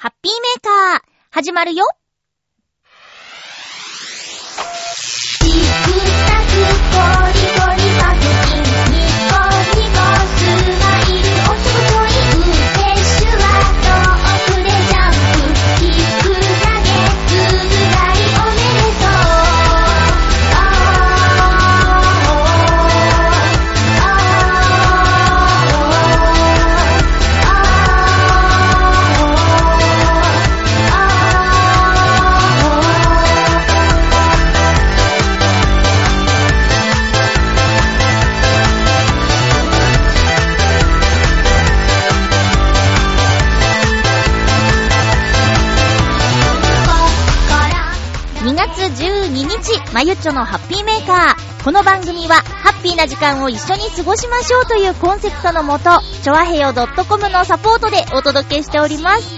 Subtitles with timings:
[0.00, 0.60] ハッピーメー
[0.92, 1.00] カー、
[1.32, 1.84] 始まるよ。
[49.98, 51.64] まゆっちょのハッピーメーカー。
[51.64, 55.90] この番組は、ハッピーな時間を一緒に過ごしましょうというコンセプトのもと、
[56.22, 59.34] ちょわへよ .com のサポートでお届けしております。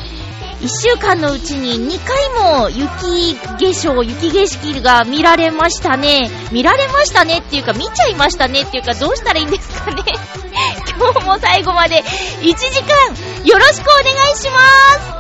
[0.61, 6.31] 1週間のうちに2回も雪化粧、雪景色が見られましたね。
[6.53, 10.03] 見られましたねっていうか、見ちゃいましたねっていうか、どうしたらいいんですかね。
[10.95, 12.05] 今日も最後まで
[12.43, 15.20] 1時間、よろしくお願いします。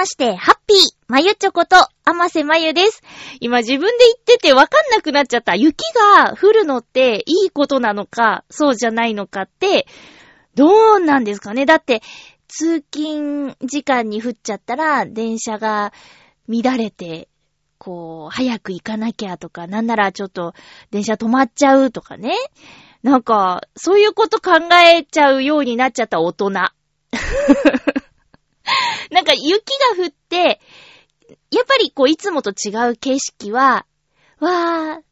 [0.00, 0.78] まして、ハッピー
[1.08, 3.02] まゆちょこと、あませまゆです。
[3.38, 5.56] 今自分で言っててわかんなくなっちゃった。
[5.56, 5.84] 雪
[6.14, 9.86] が降るのっていいことなのか、そうじゃないのかって、
[10.54, 12.00] どうなんですかねだって、
[12.48, 15.92] 通勤時間に降っちゃったら、電車が
[16.48, 17.28] 乱れて、
[17.76, 20.54] こう、早く行かなきゃとか、なんならちょっと
[20.90, 22.32] 電車止まっちゃうとかね。
[23.02, 24.60] なんか、そういうこと考
[24.96, 26.52] えちゃうようになっちゃった大人。
[29.10, 29.62] なんか雪
[29.96, 30.60] が降って、
[31.50, 33.86] やっぱりこういつもと違う景色は、
[34.38, 35.02] わー、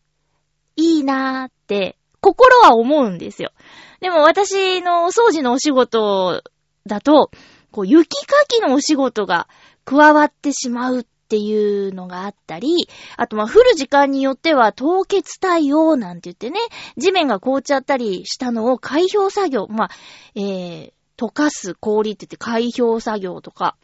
[0.77, 3.53] いいなーって、心は思うんですよ。
[4.01, 6.43] でも私のお掃除のお仕事
[6.87, 7.31] だと、
[7.71, 9.49] こう雪かきのお仕事が
[9.85, 16.59] 加わってしまうっていうのがあったり、あとまあ降る時間によっては凍結対応なんて言ってね、
[16.97, 19.91] 地面が凍っちゃったりしたのを開氷作業、まあ、
[20.35, 23.77] えー、溶かす氷って言って開氷作業とか、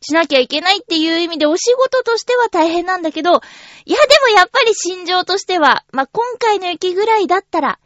[0.00, 3.42] しなきゃいけないっていう意味でお仕事としては大変なんだけど、いやで
[4.22, 7.78] もやっぱり心情としては、まあ、今回の雪ぐらいだったら、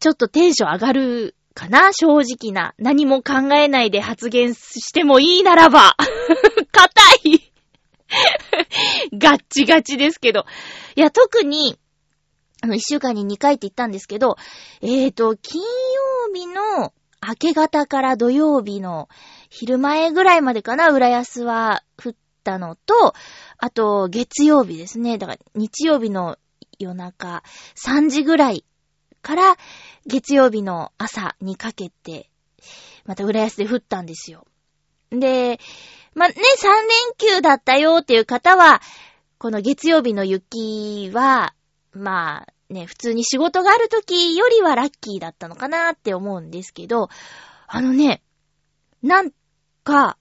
[0.00, 2.74] ちょっとテンション上がるかな正直な。
[2.78, 5.96] 何も考えないで発言してもいいならば。
[6.70, 7.52] 硬い
[9.18, 10.44] ガッチガチですけど。
[10.94, 11.78] いや、特に、
[12.62, 14.36] あの、一週間に2回って言ったんですけど、
[14.82, 15.66] えーと、金曜
[16.32, 16.92] 日の
[17.26, 19.08] 明け方から土曜日の
[19.50, 23.14] 昼前ぐらいまでかな、浦安は降ったのと、
[23.58, 25.18] あと、月曜日ですね。
[25.18, 26.38] だから、日曜日の
[26.78, 27.42] 夜中
[27.76, 28.64] 3時ぐらい
[29.22, 29.56] から、
[30.06, 32.30] 月曜日の朝にかけて、
[33.04, 34.46] また浦安で降ったんですよ。
[35.10, 35.58] で、
[36.14, 36.66] まあ、ね、3
[37.20, 38.80] 連休だったよっていう方は、
[39.38, 41.54] この月曜日の雪は、
[41.92, 47.08] まあ、ね、普通に仕事がある時よりはラッキーだったのかなって思うんですけど、
[47.68, 48.22] あのね、
[49.02, 49.32] なん
[49.84, 50.16] か、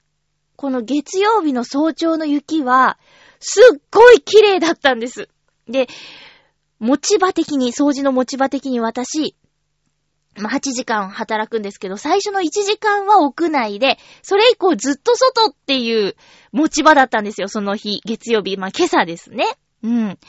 [0.55, 2.97] この月曜日の早朝の雪は、
[3.39, 5.29] すっごい綺麗だったんです。
[5.67, 5.87] で、
[6.79, 9.35] 持ち場的に、掃除の持ち場的に私、
[10.37, 16.15] まあ、8時間働くんですけど、最初の1時間は屋内で、それ以降ずっと外っていう
[16.51, 18.57] 持ち場だったんですよ、その日、月曜日。
[18.57, 19.45] まあ、今朝ですね。
[19.83, 20.19] うん。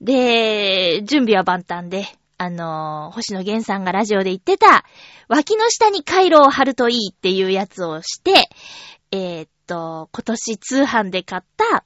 [0.00, 2.06] で、準備は万端で、
[2.38, 4.84] あのー星野源さんがラジオで言ってた、
[5.28, 8.50] 脇の下に回路を貼るといいっていうやつをして、
[9.10, 11.84] えーっと、今年通販で買った、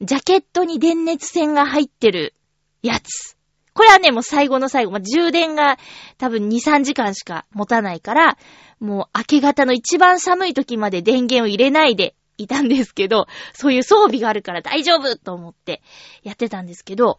[0.00, 2.34] ジャケットに電熱線が入ってる
[2.82, 3.36] やつ。
[3.74, 5.78] これはね、もう最後の最後、まあ、充電が
[6.18, 8.38] 多分2、3時間しか持たないから、
[8.80, 15.82] もう明け方の一番寒い時まで電源を入れないでいたんですけど、そういう装備があるから大丈夫と思って
[16.22, 17.18] やってたんですけど、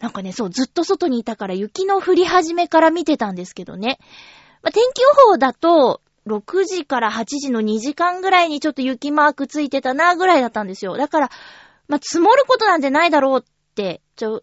[0.00, 3.98] なんかね、そう、ずっと外にいたから雪の降り始めから見てたんですけどね。
[4.62, 10.96] まあ、天気予報だと、6時から8時の2時間ぐらいにちょっと雪マークついてたなぐらいだったんですよ。
[10.96, 11.30] だから、
[11.86, 14.42] まあ、積もることなんてないだろうって、ちょ、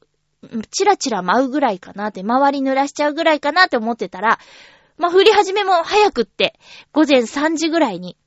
[0.70, 4.40] チラチラ舞うぐらいかなって、周り濡らしちゃうぐらいかなって思ってたら、
[4.98, 6.60] まあ、降り始めも早くって、
[6.92, 8.18] 午前3時ぐらいに、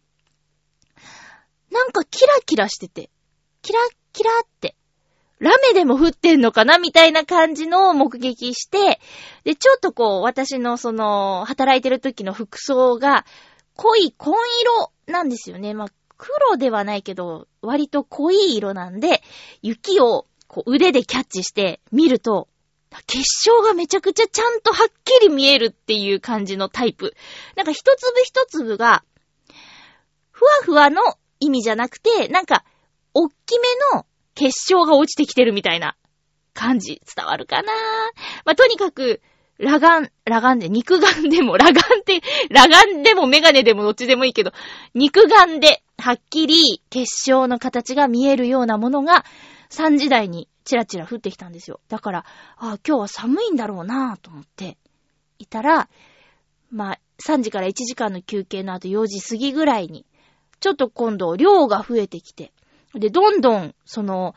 [1.74, 3.10] なんかキラキラしてて、
[3.60, 4.76] キラッキラって、
[5.40, 9.00] ラメでも降ってんのかなみたいな感じのを目撃して、
[9.42, 13.26] で、ちょっとこう、私のその、働いてる時の服装が、
[13.74, 15.74] 濃い紺色なんですよね。
[15.74, 19.20] まあ、黒ではないけど、割と濃い色なんで、
[19.60, 22.46] 雪をこう腕でキャッチして見ると、
[23.08, 27.16] 結晶がめちゃくちゃちゃんとはっきり見えるっていう感じのタイプ。
[27.56, 29.02] なんか一粒一粒が、
[30.30, 31.02] ふわふわの
[31.44, 32.64] 意味じゃなくて、なんか、
[33.14, 35.96] おっきめの結晶が落ちてきてるみたいな
[36.52, 37.00] 感じ。
[37.14, 37.72] 伝わるかな？
[38.44, 39.20] まあ、とにかく、
[39.58, 42.20] 裸眼、裸眼で、肉眼でも、 裸眼って、
[42.52, 44.52] 裸眼でもメガネでもどっちでもいいけど、
[44.94, 49.24] 肉眼で、はっきり結晶の形が見えるようなものが、
[49.70, 51.80] 3時台にチラチラ降ってきたんですよ。
[51.88, 52.24] だから、
[52.56, 54.76] あ、今日は寒いんだろうなぁと思って、
[55.38, 55.88] いたら、
[56.70, 60.04] まあ、3時から1時間の休憩の後4時過ぎぐらいに、
[60.60, 62.52] ちょっと今度量が増えてきて、
[62.94, 64.34] で、どんどん、その、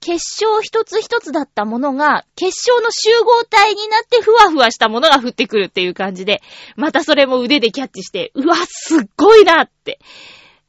[0.00, 6.42] 結晶一つ一つだったものが、結晶の集合体になってふわふわしたものが降ってくるっていう感じで、
[6.76, 9.98] またそれも腕でキャッチして、うわ、すっごいなって。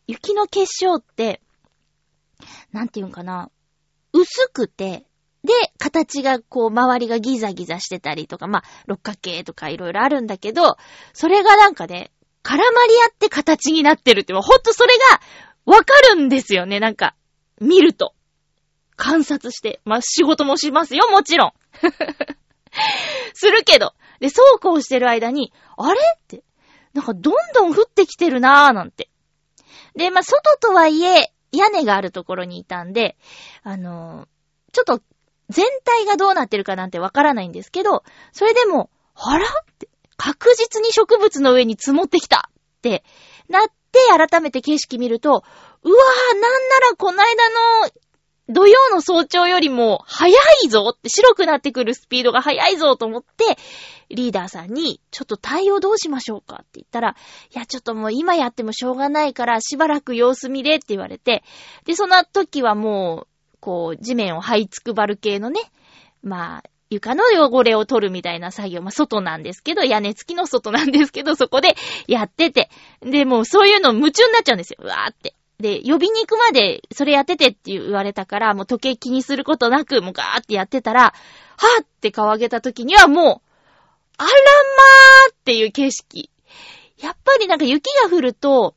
[0.07, 1.41] 雪の結晶って、
[2.71, 3.51] なんていうんかな、
[4.13, 5.05] 薄くて、
[5.43, 10.77] で、形がこう、周りがギザギザしてたりとか、まあ、六角形とかいろいろあるんだけど、
[11.13, 12.11] それがなんかね、
[12.47, 12.63] 絡まり
[13.03, 15.21] 合って形になってるって、ほんとそれが、
[15.65, 17.13] わかるんですよね、なんか、
[17.59, 18.13] 見ると。
[18.95, 19.81] 観察して。
[19.83, 21.53] まあ、仕事もしますよ、もちろん。
[23.35, 23.94] するけど。
[24.21, 26.45] で、そうこうしてる間に、あれって、
[26.94, 29.09] なんかどんどん降ってきてるなーなんて。
[29.97, 33.17] で、まあ、外とはいえ、屋根があるところにいたんで、
[33.63, 34.27] あのー
[34.71, 35.01] ちょっと、
[35.49, 39.49] 全体がどうなってるかなんてわからないんですけど、それでも、あらっ
[39.79, 43.03] て、確実に植物の上に積もってきたって
[43.49, 47.49] なって、改めて景色見ると、うわぁ、なんならこの間
[47.85, 47.91] の
[48.49, 50.33] 土曜の早朝よりも早
[50.63, 53.57] いぞって白くなってくるスピードが早いぞと思って、
[54.09, 57.15] リーダーさんに、ちょっと対応どうしましょうかって言ったら、
[57.53, 61.43] いや、ちょっともう今やってもしょうがないから、しばらく様子見れって言われて、
[61.85, 65.59] で、その時はもう、こう、地面を這いつくばる系のね、
[66.23, 71.75] まあ、床の汚れを取るみたいな作業、まあ、外なんですけど、屋根付きの外なんですけど、そこで
[72.07, 72.69] やってて、
[73.01, 74.77] で、もうそういうの夢中になっちゃうんですよ。
[74.85, 75.33] わーって。
[75.59, 83.51] で、呼びに行くまで、それやっててって言われたから、もう時計気にすることなく、もうガーってやってたら、はぁって顔上げた時にはもう、
[84.17, 86.29] あらまーっていう景色。
[86.99, 88.75] やっぱりなんか雪が降ると、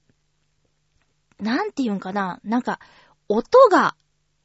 [1.39, 2.81] なんて言うんかな、なんか、
[3.29, 3.95] 音が、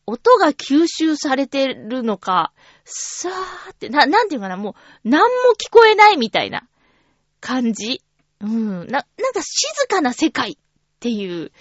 [0.07, 2.51] 音が吸収されてるのか、
[2.83, 5.27] さーって、な、なんて言うかな、もう、なんも
[5.57, 6.67] 聞こえないみたいな
[7.41, 8.01] 感じ？
[8.41, 8.87] うん。
[8.87, 10.55] な、なんか静かな世界っ
[10.99, 11.51] ていう。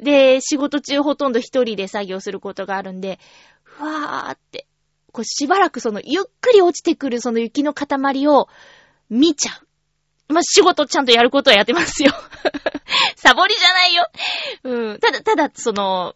[0.00, 3.18] で、仕事中ほとんど一人で作業することがあるんで、
[3.62, 4.66] ふわーって、
[5.12, 8.48] こうしばらくその、ゆっくり落ちてくるその雪の塊を
[9.08, 9.52] 見ちゃ
[10.28, 10.32] う。
[10.32, 12.12] まあ、仕事ちゃんとやることはやってますよ。
[13.16, 14.08] サボりじゃないよ。
[14.62, 14.98] うん。
[15.00, 16.14] ただ、ただ、その、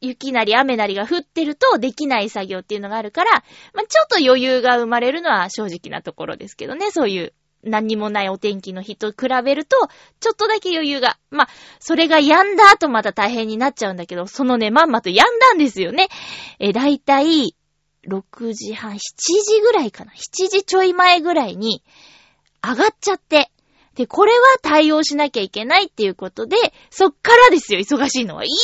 [0.00, 3.30] 雪なり雨なりが降ってるとできない作業っていうのがあるから、
[3.74, 6.90] まあ、ちょっと余裕が生まれるのは正直なところですけどね。
[6.90, 9.76] そういう何にもないお天気の日と比べると、
[10.20, 11.18] ちょっとだけ余裕が。
[11.30, 16.08] まあ、それが止んだ後また大変になっちゃうんだけど、そのね、まんまと止んだんですよね。
[16.58, 17.54] え、だいたい、
[18.08, 20.12] 6時半、7時ぐらいかな。
[20.12, 21.82] 7時ちょい前ぐらいに、
[22.62, 23.50] 上がっちゃって。
[24.00, 26.56] で、これは対応しなきゃいけないっていうことで、
[26.88, 28.44] そっからですよ、忙しいのは。
[28.44, 28.54] いや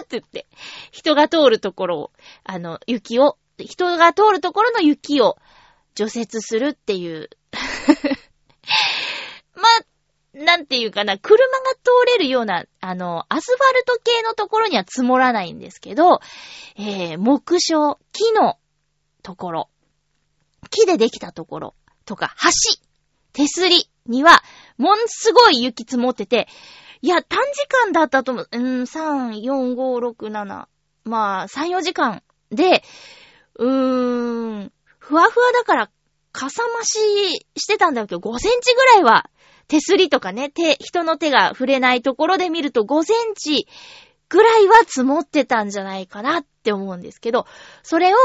[0.00, 0.46] ーって言って。
[0.92, 2.12] 人が通るところを、
[2.44, 5.38] あの、雪を、人が通るところの雪を
[5.96, 7.30] 除雪するっていう。
[9.56, 16.20] まあ、なんていうかな、車が通れるような、あの、アスファルト系のところには積もらないんですけど、
[16.76, 18.56] えー、木章、木の
[19.24, 19.68] ところ、
[20.70, 21.74] 木でできたところ
[22.04, 22.80] とか、橋、
[23.32, 24.42] 手すりには、
[24.78, 26.48] もんすごい雪積もってて、
[27.02, 28.48] いや、短時間だったと思う。
[28.50, 30.66] うーん、3、4、5、6、7。
[31.04, 32.82] まあ、3、4時間で、
[33.58, 35.90] うーん、ふわふわだから、
[36.32, 39.30] かさ増ししてたんだけど、5センチぐらいは、
[39.68, 43.66] 手すりとかね、手、人の手が触れないところで見ると5センチ
[44.28, 47.46] ぐらいは積もってたんじゃないかなって思うんですけど、
[47.82, 48.18] それを、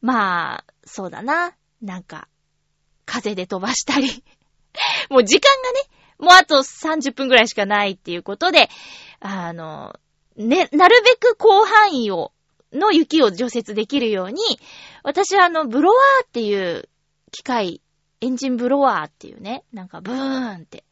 [0.00, 2.28] まあ、そうだな、なんか、
[3.06, 4.24] 風で飛ばしたり、
[5.10, 5.80] もう時間がね、
[6.18, 8.68] もうあと30分ぐらいしかないっていうことで、
[9.20, 9.94] あの、
[10.36, 12.32] ね、なるべく広範囲を、
[12.72, 14.42] の雪を除雪できるように、
[15.02, 16.88] 私はあの、ブロワーっていう
[17.30, 17.80] 機械、
[18.20, 20.84] エンジンブロワーっていうね、なんかブーンって。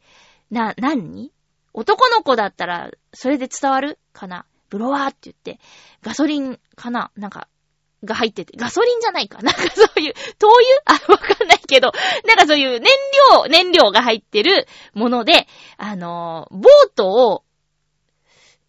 [0.49, 1.31] な、何？
[1.73, 4.45] 男の子だったら、それで伝わるかな？
[4.69, 5.59] ブロワーって言って、
[6.01, 7.11] ガソリンかな？
[7.15, 7.47] なんか、
[8.03, 9.39] が入ってて、ガソリンじゃないか。
[9.43, 10.63] なんかそういう、灯油？
[10.85, 11.91] あ、わかんないけど、
[12.25, 12.81] なんかそういう燃
[13.33, 17.43] 料、燃料が入ってるもので、あの、ボートを、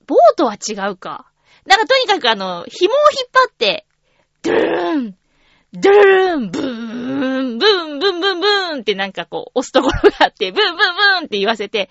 [0.07, 1.27] ボートは違うか。
[1.67, 3.87] なんかとにかくあの、紐を引っ張って、
[4.43, 5.17] ドゥルーン、
[5.73, 11.89] ドゥルーン、ブーン、ブーン、ブンブンブーンってなんかこう、押すところがあって、ブンブンブーンって言わせて、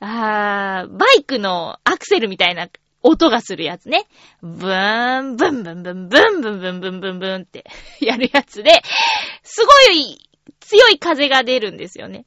[0.00, 2.68] あー、バイクのアクセルみたいな
[3.04, 4.06] 音がするやつね。
[4.42, 7.64] ブーン、ブンブンブンブンブンブンブンブンブンって
[8.00, 8.82] やるやつで、
[9.42, 10.28] すごい
[10.60, 12.24] 強い風が出るんですよね。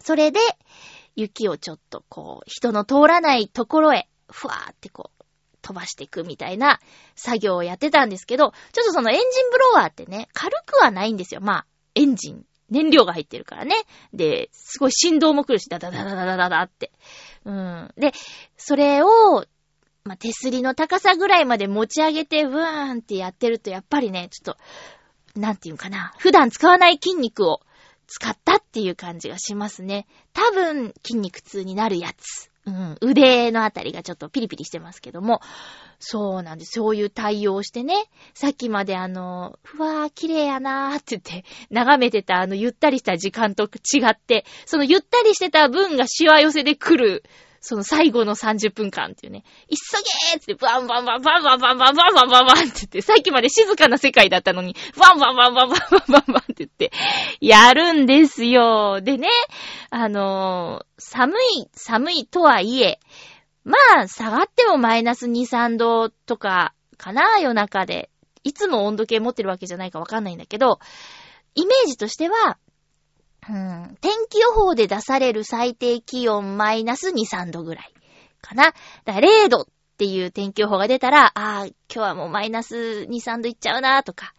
[0.00, 0.38] それで、
[1.16, 5.24] 雪をちょっとこう、人の通らないところへ、ふわーってこう、
[5.60, 6.80] 飛ばしていくみたいな
[7.16, 11.40] 作業をやってたんですけど、ちょっとそのエンジンブロワーってね、軽くはないんですよ。
[11.40, 11.66] まあ、
[11.96, 12.44] エンジン。
[12.70, 13.74] 燃料が入ってるからね。
[14.14, 16.92] で、すごい振動も来るし、ダダダダダダダって。
[17.44, 17.92] うん。
[17.96, 18.12] で、
[18.56, 19.44] それを、
[20.04, 24.56] まあ、手すりの高さぐらいまで持ち上げて、ブーンってやってると、やっぱりね、ちょっ
[25.34, 27.60] と、なんていうかな、普段使わない筋肉を
[28.06, 30.06] 使ったっていう感じがしますね。
[30.32, 32.50] 多分、筋肉痛になるやつ。
[32.66, 35.40] うん、腕のあたりがちょっとピリピリしてますけども、
[35.98, 36.72] そうなんです。
[36.74, 37.94] そういう対応をしてね、
[38.34, 47.22] さっきまであの、ふわー、綺麗やなーって言って、眺めてたあの、ゆったりした時間と違って、そのゆったりしてた分がシワ寄せで来る
[47.60, 49.76] その最後の30分間っていうね、急
[50.32, 56.90] げーってバンバンバンバンバンバンバンバンバンバンバンって言って、さっきまで静かな世界だったのに、バンバンバンバンバンバンバンバンって言って、
[57.40, 59.00] やるんですよ。
[59.02, 59.28] でね、
[59.90, 62.98] あのー、寒い、寒いとはいえ、
[63.64, 68.10] まあ、下がってもマイナス2、3度とかかな、夜中で。
[68.42, 70.78] いつも温度計持ってるわけじゃないかわかんないんだけど、
[71.54, 72.58] イメージとしては、
[73.48, 77.92] うん、天気予報で出される最低気温マイナス2、3度ぐらい
[78.40, 78.74] かな。
[79.04, 79.66] だから0度っ
[79.96, 84.34] ていう天気予報が出たら、ああ、今日はもうマイナス2、3度いっちゃうなとか、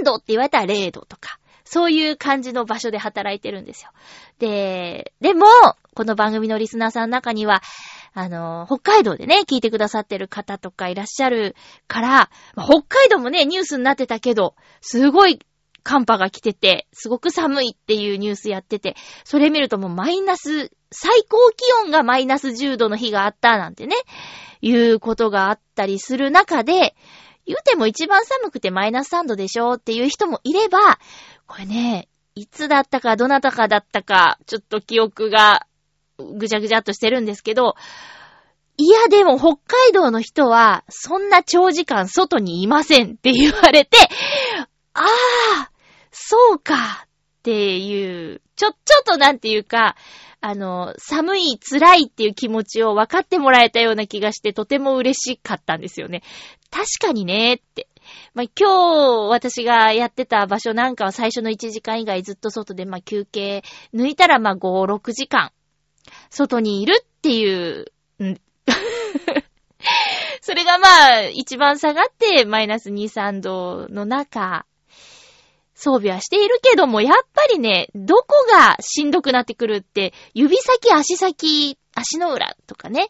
[0.00, 3.90] 3度って言われたら0度とか、そういう感じの場所で働いてるんですよ。
[4.38, 5.46] で、でも、
[5.94, 7.62] この番組のリスナーさんの中には、
[8.14, 11.56] あの、北海道でね、聞いてくださってる方とかいらっしゃる
[11.88, 15.40] から、北海道もね、ニュースになってたけど、すごい
[15.82, 23.96] 寒波が来てて、すごく寒いっていうニュースやってて、それ見るともうマイナス、最高気温がマイナス10度の日があったなんてね、
[24.60, 26.94] いうことがあったりする中で、
[27.44, 30.78] 言うても一番寒くてマイナス3度でしょっていう人もいれば、
[31.46, 35.66] これね、いつだったかどなたかだったか、ちょっと記憶が
[36.18, 37.74] ぐちゃぐちゃっとしてるんですけど、
[38.78, 43.98] いやでも北海道の人はそんな長時間外にいませんって言われて、
[44.94, 45.70] ああ、
[46.12, 47.08] そうかっ
[47.42, 49.96] ていう、ちょ、ちょっとなんていうか、
[50.40, 56.22] あの、寒い、辛いっていう気持ちを分かってもらえたような気がして、とても嬉しかったんですよね。
[56.70, 57.88] 確かにね、って。
[58.34, 63.62] まあ、今日私がやってた場所なんかは最初の1時間以外ずっと外で、まあ、休憩
[63.94, 64.58] 抜いたらま、5、
[64.92, 65.52] 6時間
[66.30, 67.86] 外にいるっていう、
[68.22, 68.40] ん
[70.42, 74.66] それがまあ、一番下がってマイナス2、3度の中、
[75.82, 83.08] 装備はしているけども、やっぱりね、どこがしんどくなってくるって、指先、足先、足の裏とかね、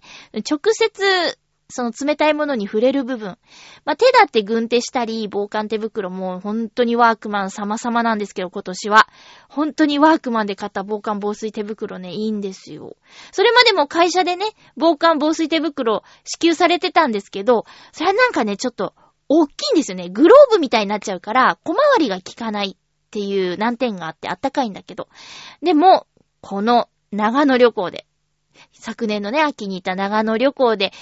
[0.50, 1.38] 直接、
[1.68, 3.36] その冷たいものに触れる部分。
[3.84, 9.08] まあ、手だって軍手したり、防寒手袋も本当にワークマン様々なんですけど、今年は。
[9.48, 12.96] 本当にワークマンで買った防寒防水手袋ね、いいんですよ。
[13.32, 18.94] それまでも会社でね、防寒防水手袋支給されてたんですけど、それはなんかね、ちょっと
[19.34, 20.10] 大きいんですよね。
[20.10, 25.08] グローブみたいになっちゃうから、小回りが効かないっていう難点があってあったかいんだけど。
[25.62, 26.06] でも、
[26.42, 28.04] この長野旅行で、
[28.72, 30.92] 昨年のね、秋に行った長野旅行で、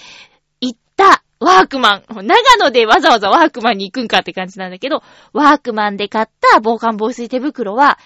[0.61, 2.05] 行ったワークマン。
[2.09, 7.99] 長野でわざわざワークマンに行くんかって感じなんだけど、ワークマンで買った防寒防水手袋は、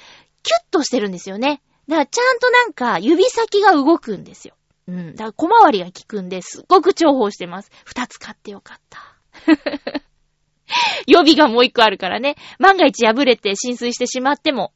[0.43, 1.61] キュッとしてるんですよね。
[1.87, 4.55] だからちゃんとなんか指先が動くんですよ。
[4.89, 5.15] うん。
[5.17, 7.71] だから小回りが効くんで、すっごく重宝してます。
[7.85, 9.15] 二つ買ってよかった。
[11.07, 12.37] 予備がもう一個あるからね。
[12.59, 14.73] 万が一破れて浸水してしまっても、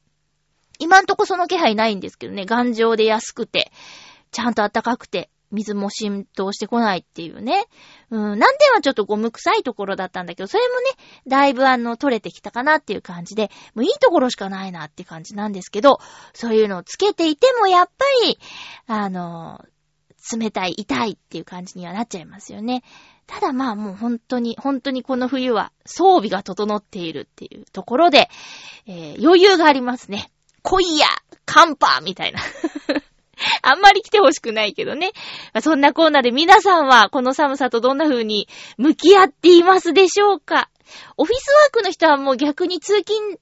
[0.79, 2.47] 今んとこその気配ないんですけどね。
[2.47, 3.73] 頑丈で安くて、
[4.31, 7.65] ちゃんと暖かくて、水も浸透してこないっていうね。
[8.11, 10.87] うん、難点はちょっとゴム臭いところだったんだけど、それもね、
[11.27, 16.01] だいぶあの、取れてきたかなっていう感じで、もういいところしかないなって感じなんですけど、
[16.35, 18.39] そういうのをつけていてもやっぱり、
[18.87, 19.65] あの、
[20.37, 22.83] 冷たい、痛いっていう感じにはなっちゃいますよね。
[23.29, 28.29] ただまあもう本当に、本当にこの冬は装備が整っているっていうところで、
[28.87, 30.33] えー、余裕がありますね。
[30.63, 31.07] 来いや
[31.45, 32.41] カンパーみたいな。
[33.63, 35.13] あんまり来てほしくないけどね。
[35.61, 40.71] そんなコーナーで皆さんはこの寒さとどんな風に向き合っていますでしょうか？
[41.19, 43.39] オフィスワークの人はもう逆に通勤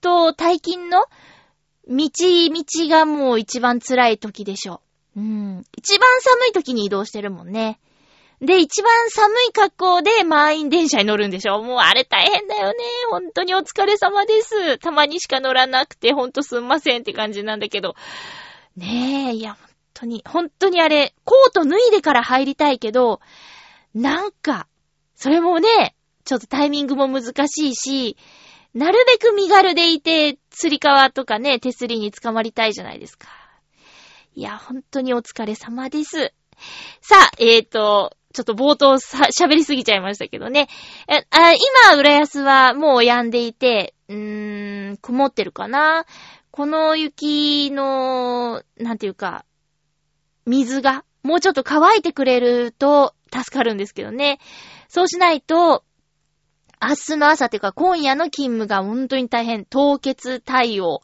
[0.00, 1.04] と退勤の
[1.86, 2.08] 道、
[2.50, 4.82] 道がもう一番辛い時でしょ
[5.16, 5.20] う。
[5.20, 5.64] うん。
[5.76, 7.78] 一番寒い時に移動してるもんね。
[8.44, 11.62] で、一番寒い格好で満員電車に乗るんでしょ？
[11.62, 12.74] もうあれ大変だよね。
[13.10, 14.78] 本当にお疲れ様です。
[14.78, 17.94] たまにしか乗らなくて、ほんとすんませんって感じなんだけど。
[18.76, 23.20] ねえ、いや、本当に、本当にあれ、コート脱いでから入りたいけど、
[23.94, 24.66] なんか、
[25.14, 28.16] それもね、ちょっとタイミングも難しいし、
[28.74, 33.28] なるべく身軽でいて、釣り革とかね、手すりに捕まりたいじゃないですか。
[34.34, 36.32] いや、本当にお疲れ様です。
[37.00, 40.68] さあ、えーと、ちょっと冒頭、喋りすぎちゃいましたけどね。
[41.08, 46.04] え、あ今、浦安はもう止んでいて、うーん、曇ってるかな？
[46.50, 49.44] この雪の、なんていうか、
[50.46, 54.40] 水が、もうちょっと乾いてくれると助かるんですけどね。
[54.88, 55.84] そうしないと、
[56.82, 59.64] 明日の朝っていうか今夜の勤務が本当に大変。
[59.64, 61.02] 凍結対応。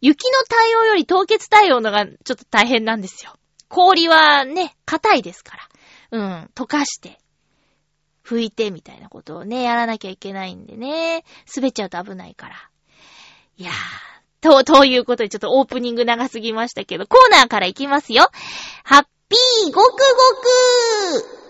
[0.00, 3.34] 雪の対応より凍結対応のがちょっと大変なんですよ。
[3.68, 5.69] 氷はね、硬いですから。
[6.10, 7.18] うん、溶かして、
[8.24, 11.24] 拭いてみたいなことをね、やらなきゃいけないんでね。
[11.54, 12.56] 滑っちゃうと危ないから。
[13.56, 13.74] いやー、
[14.40, 18.30] と、ということでちょっとオープニング長すぎましたけど、コーナーからいきますよ。
[18.84, 21.40] ハッピーごくごく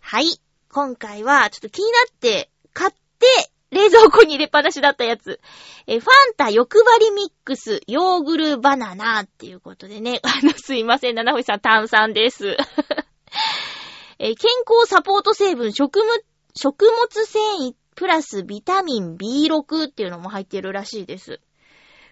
[0.00, 0.26] はい。
[0.68, 5.40] 今回はちょっと気になって買って冷蔵庫に入れっぱなしだったやつ。
[5.86, 10.20] え、ファンタ欲張りミックスヨーグルバナナっていうことでね。
[10.22, 12.56] あの、すいません、七星さん炭酸です。
[14.20, 16.22] え、健康サポート成分食物、
[16.54, 21.40] 食物繊維プラスビタミン B6 っていうのも入ってるらしいです。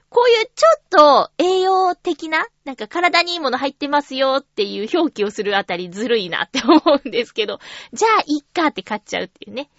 [0.09, 7.61] こういうちょっと栄養的な、なんか体にいいもの入ってますよっていう表記をするあたりずるいなって思うんですけど、
[7.93, 9.71] じゃあいっかって買っちゃうっていうね。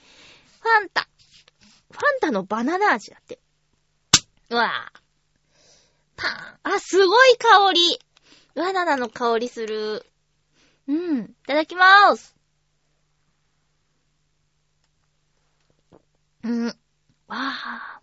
[0.62, 1.08] ファンタ。
[1.91, 3.39] ファンタのバナナ味だって。
[4.49, 4.99] うわぁ。
[6.15, 6.73] パン。
[6.75, 7.99] あ、すごい香り。
[8.56, 10.06] バナナの香りする。
[10.88, 11.21] うん。
[11.21, 12.36] いただきまーす。
[16.43, 16.67] うん。
[16.67, 16.73] わ
[17.30, 18.01] あ。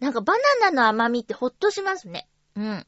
[0.00, 2.28] なんかバナナの甘みってほっとしますね。
[2.56, 2.86] うん。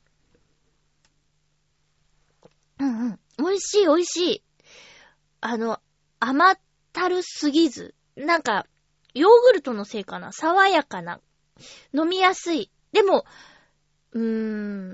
[2.78, 3.20] うんうん。
[3.38, 4.42] 美味しい美味しい。
[5.40, 5.80] あの、
[6.20, 6.58] 甘っ
[6.92, 7.94] たるすぎず。
[8.16, 8.66] なんか、
[9.16, 10.30] ヨーグルトのせいかな？
[10.30, 11.20] 爽やかな。
[11.94, 12.70] 飲みやすい。
[12.92, 13.24] でも、
[14.12, 14.22] うー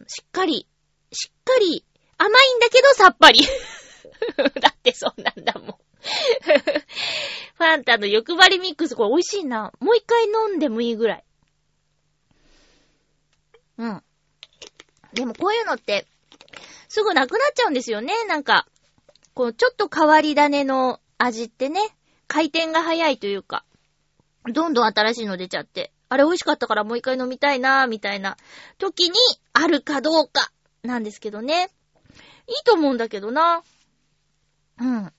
[0.00, 0.68] ん、しっかり、
[1.10, 1.84] しっかり、
[2.18, 3.40] 甘いんだけどさっぱり。
[4.60, 5.66] だってそうなんだもん。
[7.58, 9.72] ファンタの欲張りミックス、これ美味しいな。
[9.80, 11.24] もう一回飲んでもいいぐらい。
[13.78, 14.04] うん。
[15.14, 16.06] でもこういうのって、
[16.88, 18.24] すぐなくなっちゃうんですよね。
[18.26, 18.68] なんか、
[19.34, 21.80] こう、ちょっと変わり種の味ってね、
[22.28, 23.64] 回転が早いというか、
[24.46, 28.36] どんどん新しいの出ちゃって、あれ美味しかったからもう一回飲みたいなーみたいな
[28.78, 29.16] 時に
[29.52, 30.50] あるかどうか
[30.82, 31.70] なんですけどね。
[32.48, 33.62] いいと思うんだけどな。
[34.78, 35.12] うん。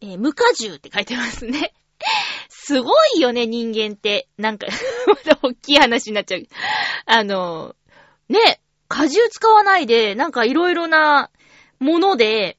[0.00, 1.74] えー、無果汁って書いてますね。
[2.48, 4.28] すごいよね、人間って。
[4.38, 4.66] なんか
[5.06, 6.46] また大きい話になっちゃう。
[7.06, 7.74] あの、
[8.28, 11.30] ね、果汁使わないで、なんかいろいろな
[11.78, 12.58] もので、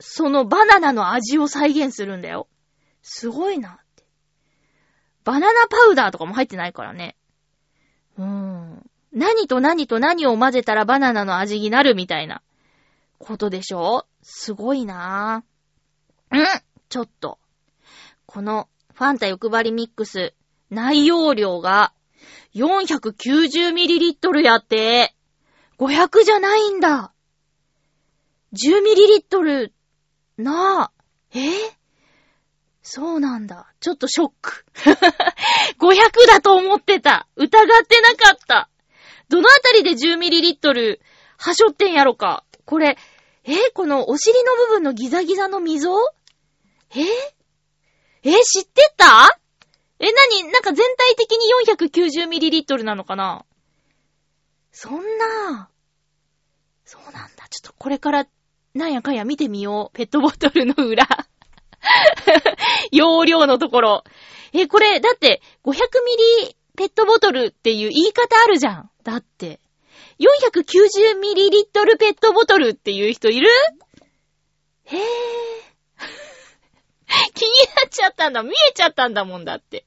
[0.00, 2.48] そのバナナの味を再現するんだよ。
[3.02, 3.80] すごいな。
[5.26, 7.16] バナナパウダーとかも入ってないからね。
[8.16, 8.90] うーん。
[9.12, 12.42] 何と何と何を混ぜたらバナナの味になるみたいな
[13.18, 14.06] ことでしょ？
[14.22, 16.38] すごいなぁ。
[16.38, 16.44] ん
[16.88, 17.40] ちょっと。
[18.26, 20.32] このファンタ欲張りミックス、
[20.70, 21.92] 内容量が
[22.54, 25.12] 490ml やって、
[25.78, 27.12] 500じゃないんだ。
[28.52, 29.72] 10ml
[30.38, 30.92] なあ。
[31.34, 31.75] え？
[32.88, 33.66] そうなんだ。
[33.80, 34.64] ちょっとショック。
[35.80, 37.26] 500だと思ってた。
[37.34, 38.70] 疑ってなかった。
[39.28, 41.00] どのあたりで 10ml
[41.36, 42.44] はしょってんやろか。
[42.64, 42.96] これ、
[43.42, 45.90] えこのお尻の部分のギザギザの溝？
[46.94, 47.02] え
[48.22, 49.36] え、知ってた？
[49.98, 51.50] え、なに、なんか全体的に
[52.22, 53.44] 490ml なのかな？
[54.70, 55.70] そんな、
[56.84, 57.48] そうなんだ。
[57.50, 58.28] ちょっとこれから、
[58.74, 59.96] なんやかんや見てみよう。
[59.96, 61.25] ペットボトルの裏。
[62.92, 64.04] 容量のところ。
[64.52, 68.90] え、これ、だって、500ミリペットボトルっていう言い方あるじゃん。
[69.02, 69.60] だって。
[70.18, 73.48] 490ミリリットルペットボトルっていう人いる？
[74.84, 75.02] へぇー。
[77.34, 77.50] 気に
[77.82, 78.42] なっちゃったんだ。
[78.42, 79.84] 見えちゃったんだもんだって。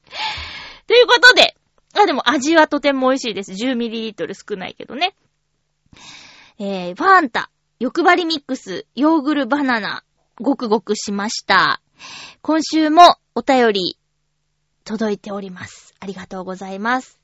[0.86, 1.56] ということで。
[1.94, 3.52] あ、でも味はとても美味しいです。
[3.52, 5.14] 10ミリリットル少ないけどね。
[6.58, 10.04] えー、ファンタ、欲張りミックス、ヨーグルバナナ、
[10.36, 11.80] ごくごくしました。
[12.42, 13.98] 今週もお便り
[14.84, 15.94] 届いております。
[16.00, 17.20] ありがとうございます。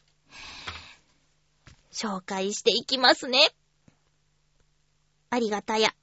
[1.93, 3.39] 紹介していきますね。
[5.31, 5.95] ありがたや。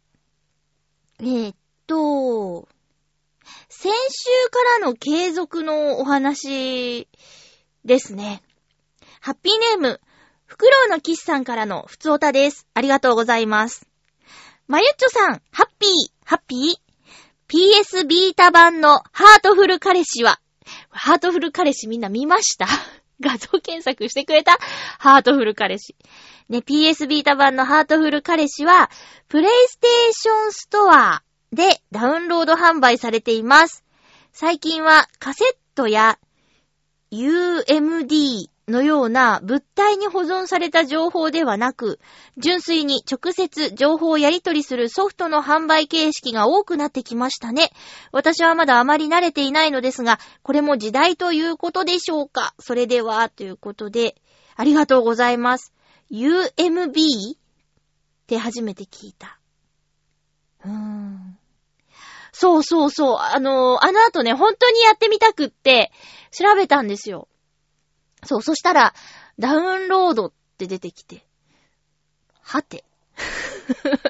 [1.20, 1.56] えー、っ
[1.88, 2.68] と、
[3.70, 7.08] 先週からの継続のお話
[7.86, 8.42] ですね。
[9.22, 10.02] ハッピーネーム、
[10.46, 12.68] フクロウのキスさんからのふつおたです。
[12.74, 13.88] ありがとうございます。
[14.68, 15.92] まゆっちょさん、ハッピー、
[16.26, 16.83] ハッピー
[17.54, 20.40] ?PS ビータ版のハートフル彼氏は、
[20.90, 22.66] ハートフル彼氏みんな見ました？
[23.22, 24.58] 画像検索してくれた？
[24.98, 25.96] ハートフル彼氏。
[26.50, 28.90] ね、PS ビータ版のハートフル彼氏は、
[29.28, 33.84] プレイステーションストアでダウンロード販売されています。
[34.32, 36.18] 最近はカセットや
[37.12, 42.00] UMD のような物体に保存された情報ではなく、
[42.38, 47.72] 純粋に直接情報をやり取りするソフトの販売形式が多くなってきましたね。
[48.12, 54.16] 私はまだあまり慣れていないのですが、これも時代ということでしょうかそれでは、ということで、
[54.56, 55.74] ありがとうございます。
[56.12, 57.34] UMB?
[57.34, 57.38] っ
[58.28, 59.40] て初めて聞いた。
[60.64, 61.38] うーん。
[62.32, 63.18] そうそうそう。
[63.20, 65.92] あのあの後ね、本当にやってみたくって、
[66.32, 67.28] 調べたんですよ。
[68.26, 68.94] そう、そしたら、
[69.40, 71.26] ダウンロードって出てきて、
[72.42, 72.84] はて。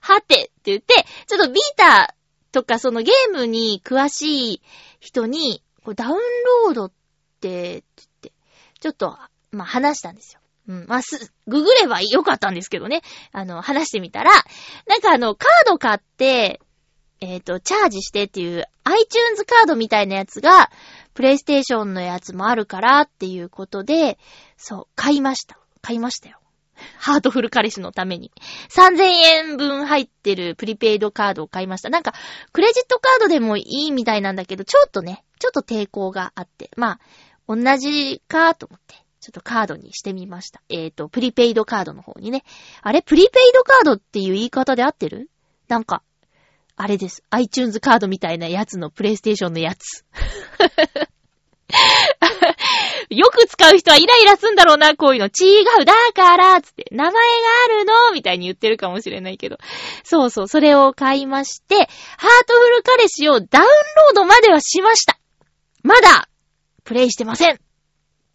[0.00, 4.62] はてって言って、ちょっとビーターとかそのゲームに詳しい
[5.00, 6.18] 人に、こダウン
[6.64, 6.92] ロードっ
[7.40, 8.32] て、って言って、
[8.80, 9.18] ちょっと、
[9.50, 10.40] まあ、話したんですよ。
[10.68, 10.86] うん。
[10.88, 13.02] まあ、す、ググればよかったんですけどね。
[13.32, 14.30] あの、話してみたら、
[14.86, 16.60] なんかあの、カード買って、
[17.20, 20.70] えっ、ー、と、チャージしてっていう iTunes カードみたいなやつが、
[21.16, 24.18] プレイステーションのやつもあるからっていうことで、
[24.58, 25.58] そう、買いました。
[25.80, 26.38] 買いましたよ。
[26.98, 28.30] ハートフル彼氏のために。
[28.68, 31.88] 3000円分入ってるプリペイドカードを買いました。
[31.88, 32.12] なんか、
[32.52, 36.70] クレジットカードでもいいみたいなんだけど、ちょっとね、ちょっと抵抗があって。
[36.76, 37.00] まあ、
[37.48, 40.60] 同じかと思って、ちょっとカードにしてみました。
[40.68, 42.44] えっ、ー、と、プリペイドカードの方にね。
[42.82, 43.00] あれ？
[43.00, 45.30] プリペイドカードっていう言い方で合ってる？
[45.68, 46.02] なんか、
[46.76, 47.22] あれです。
[47.30, 50.04] iTunes カードみたいなやつのプレイステーションのやつ。
[53.10, 55.26] よく使う人はイライラすんだろうな、こういうの。
[55.26, 57.18] 違う、だから、つって、名前が
[57.64, 59.58] あるのみたいに言ってるかもしれないけど。
[60.04, 61.88] そうそう、それを買いまして、ハー
[62.46, 65.18] トフル彼氏をダウンロードまではしました。
[65.82, 66.28] まだ、
[66.84, 67.60] プレイしてません。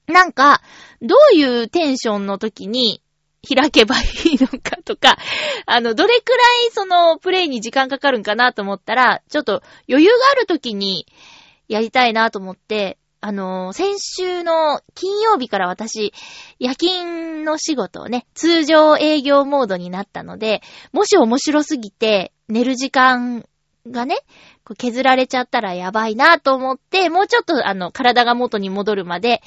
[0.08, 0.62] なんか、
[1.02, 3.02] どういうテンションの時に、
[3.48, 5.18] 開けばいいのかとか、
[5.66, 11.08] あの、どれくらいそのプレイに時間かかるんかなと思ったら、ちょっと余裕がある時に
[11.68, 16.12] やりたいなと思って、あの、先週の金曜日から私、
[16.58, 23.46] 夜勤の仕事をね、通常営業モードになったので、もし面白すぎて寝る時間
[23.88, 24.18] がね、
[24.76, 29.44] 削られちゃったらやばいなと思って、もうちょっとあの、体が元に戻るまで、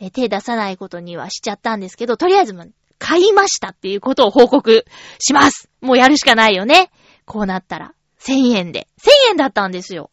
[0.00, 2.54] え手出さないことにはしちゃったんですけど、とりあえず
[2.98, 4.84] 買いましたっていうことを報告
[5.18, 5.68] します。
[5.80, 6.90] もうやるしかないよね。
[7.24, 7.92] こうなったら。
[8.20, 8.86] 1000円で。
[9.00, 10.10] 1000円だったんですよ。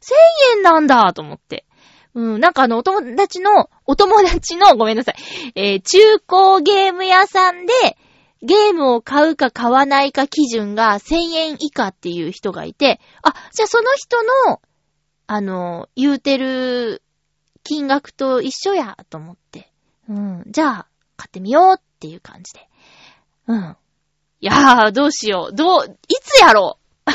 [0.00, 1.64] 1000円なんだと思って。
[2.14, 5.16] うん、なんかあの、お友達の、お友達の、ごめんなさい。
[5.54, 7.72] えー、中古ゲーム屋さんで、
[8.42, 14.60] ゲームを買うか買わないか基準が1000円以下っていう人がいて、あ、じゃあその人の、
[15.26, 17.02] あの、言うてる
[17.64, 19.70] 金額と一緒や、と思って。
[20.08, 22.68] うん、じゃあ、買ってみようっていう感じで。
[23.48, 23.76] うん。
[24.40, 25.54] いやー、どうしよう。
[25.54, 27.14] どう、いつやろう い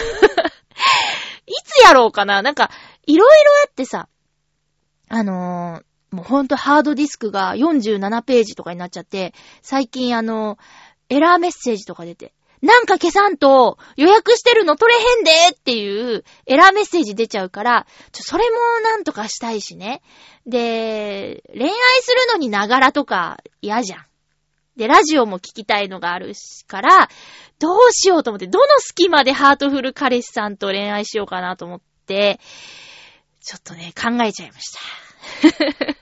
[1.63, 2.69] つやろうかななんか、
[3.06, 4.10] いろいろあってさ、
[5.15, 20.02] あのー、もうほんとハードディスクが47ページとかになっちゃって、最近あのー、エラーメッセージとか出て、なんか消さんと予約してるの取れへんでっていうエラーメッセージ出ちゃうから、ちょ、それもなんとかしたいしね。
[20.47, 21.69] で、恋愛
[22.02, 24.06] するのにながらとか嫌じゃん。
[24.78, 26.34] で、ラジオも聞きたいのがある
[26.65, 27.10] から、
[27.60, 32.39] どうしようと思って、どの隙間でハートフル彼氏さんと恋愛しようかなと思って、
[33.43, 35.02] ちょっとね、考えちゃいました。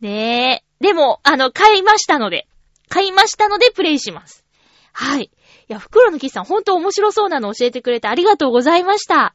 [0.00, 0.84] ねえ。
[0.84, 2.48] でも、あの、買いましたので、
[2.88, 4.44] 買いましたのでプレイします。
[4.92, 5.24] はい。
[5.24, 5.30] い
[5.68, 9.34] や、袋のキスさん、ほんと面白そうなの教えてくれてありがとうございました。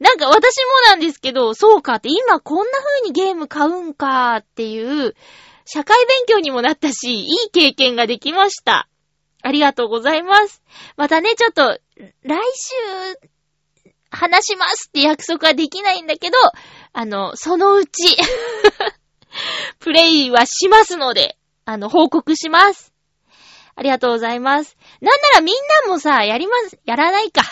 [0.00, 5.14] なんか私もなんですけど、そうかって、今こんな風にゲーム買うんかっていう、
[5.64, 8.88] 社会勉強にもなったし、いい経験ができました。
[9.42, 10.62] ありがとうございます。
[10.96, 11.78] またね、ちょっと、
[12.22, 16.36] 来週、話しますって約束はできないんだけど、
[16.92, 18.16] あの、そのうち、
[19.80, 22.92] プレイはしますので、あの、報告します。
[23.74, 24.76] ありがとうございます。
[25.00, 25.54] なんならみん
[25.86, 27.42] なもさ、やります、やらないか。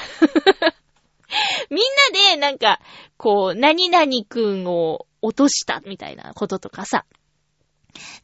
[1.71, 2.81] みんなで、なんか、
[3.17, 7.07] こう、何々くんを落としたみたいなこととかさ、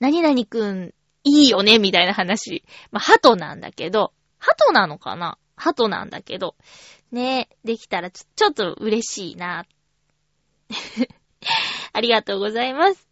[0.00, 2.62] 何々くん、いいよねみたいな話。
[2.90, 5.38] まあ、鳩なんだけど、鳩なのかな？
[5.56, 6.54] 鳩なんだけど、
[7.10, 9.64] ね、できたらちょちょっと嬉しいな。
[11.92, 13.08] ありがとうございます。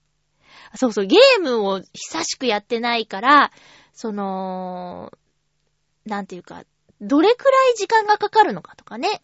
[0.77, 3.53] そうそう、ゲームを久しくやってないから、
[3.93, 5.13] その、
[6.05, 6.65] なんていうか、
[7.01, 9.21] どれくらい時間がかかるのかとかね。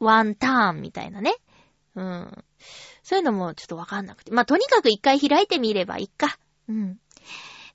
[0.00, 1.36] ワンターンみたいなね。
[1.94, 2.44] うん。
[3.02, 4.32] そういうのもちょっとわかんなくて。
[4.32, 6.38] まあ、とにかく一回開いてみればいいか。
[6.68, 6.98] うん。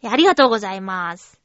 [0.04, 1.40] ありがとうございます。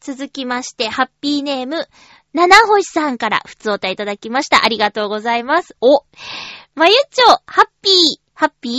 [0.00, 1.88] 続きまして、ハッピーネーム、
[2.34, 4.64] 七星さんから普通おたいただきました。
[4.64, 5.76] ありがとうございます。
[5.80, 6.04] お、
[6.74, 7.94] まゆっちょ、ハッピー、
[8.34, 8.72] ハッピー、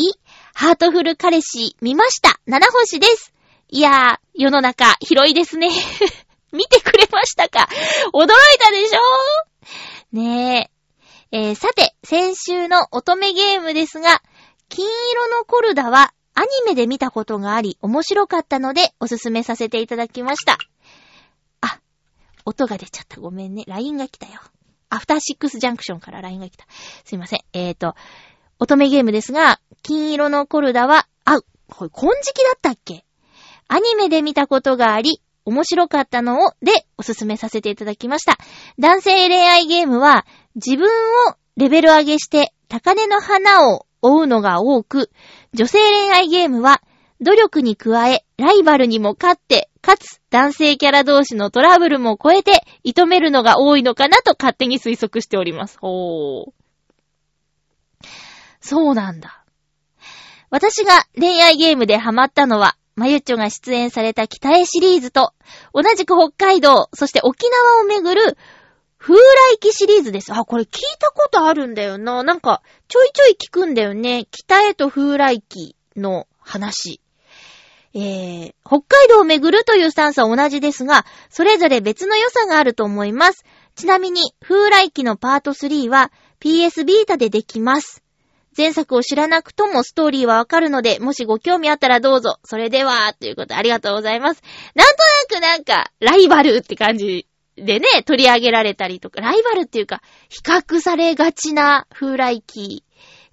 [0.53, 2.41] ハートフル彼氏、見ました。
[2.45, 3.34] 七星です。
[3.69, 5.69] いやー、世の中、広いですね。
[6.51, 7.69] 見てくれましたか？
[8.13, 8.27] 驚い
[8.60, 8.99] たでしょ？
[10.12, 10.69] ね
[11.31, 11.38] え。
[11.38, 14.21] えー、さて、先週の乙女ゲームですが、
[14.67, 20.58] 金色のコルダはアニメで見たことがあり、面白かったのでおすすめさせていただきました。
[21.62, 21.79] あ、
[22.43, 23.21] 音が出ちゃった。
[23.21, 23.63] ごめんね。
[23.67, 24.41] LINE が来たよ。
[24.95, 26.65] アフターシックスジャンクションから LINE が来た。
[27.03, 27.39] すいません。
[27.53, 27.95] えーと、
[28.60, 33.05] 乙女ゲームですが、金色のコルダは、あ、これ金色だったっけ？
[33.67, 38.38] アニメで見たことがあり、面白かったのを、で、おすすめさせていただきました。
[38.79, 40.88] 男性恋愛ゲームは、自分
[41.29, 45.12] をレベル上げして、高根の花を追うのが多く、
[45.53, 46.81] 女性恋愛ゲームは、
[47.21, 55.77] 努力に加え、ライバルにも勝って、かつ、男性キャラ同士のトラブルも超えて、射止めるのが多いのかなと勝手に推測しております。
[55.77, 56.51] ほー。
[58.61, 59.45] そうなんだ。
[60.49, 65.33] 私が恋愛ゲームでハマったのは、まゆっちょが出演された北へシリーズと、
[65.71, 68.37] 同じく北海道、そして沖縄をめぐる、
[68.97, 70.33] 風来機シリーズです。
[70.33, 72.23] あ、これ聞いたことあるんだよな。
[72.23, 74.25] なんか、ちょいちょい聞くんだよね。
[74.31, 77.01] 北へと風来機の話。
[77.97, 83.45] えー、北海道をめぐるというスタンスは同じですが、それぞれ別の良さがあると思います。
[83.75, 88.03] ちなみに、風来機のパート3は PS ビータでできます。
[88.58, 92.39] 前作を知らなくともストーリーはわかるので、もしご興味あったらどうぞ。
[92.43, 94.43] それでは、ということでありがとうございます。
[94.75, 94.88] なん
[95.29, 102.84] となくなんか、ライバルって感じでね、取り上げられたりとか、ライバルっていうか、比較されがちな風来機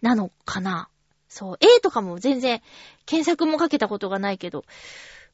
[0.03, 0.88] なのかな。
[1.33, 2.61] そう、A とかも全然
[3.07, 4.66] 検索もかけたことがないけど、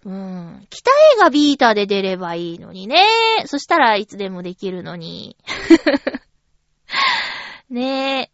[0.04, 3.02] うーん、北 A がビーターで出ればいいのにね。
[3.46, 5.36] そしたらいつでもできるのに。
[7.68, 8.30] ねえ。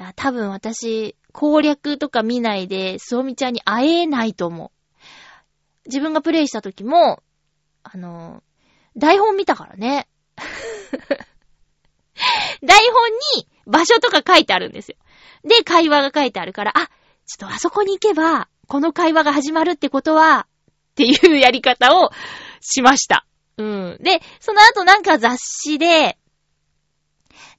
[0.00, 4.70] いや、多分私、攻略とか見ないで、すおみちゃんに会えないと思う。
[5.86, 7.22] 自分がプレイした時も、
[7.84, 8.42] あの、
[8.96, 10.08] 台本見たからね。
[12.60, 14.96] 台本に場所とか書いてあるんですよ。
[15.46, 16.88] で、会話が書いてあるから、あ、
[17.26, 20.46] ちょっとあそこに行けば、この会話が始まるってことは、
[20.92, 22.10] っていうやり方を
[22.60, 23.26] しました。
[23.58, 23.98] うん。
[24.00, 26.18] で、その後なんか雑誌で、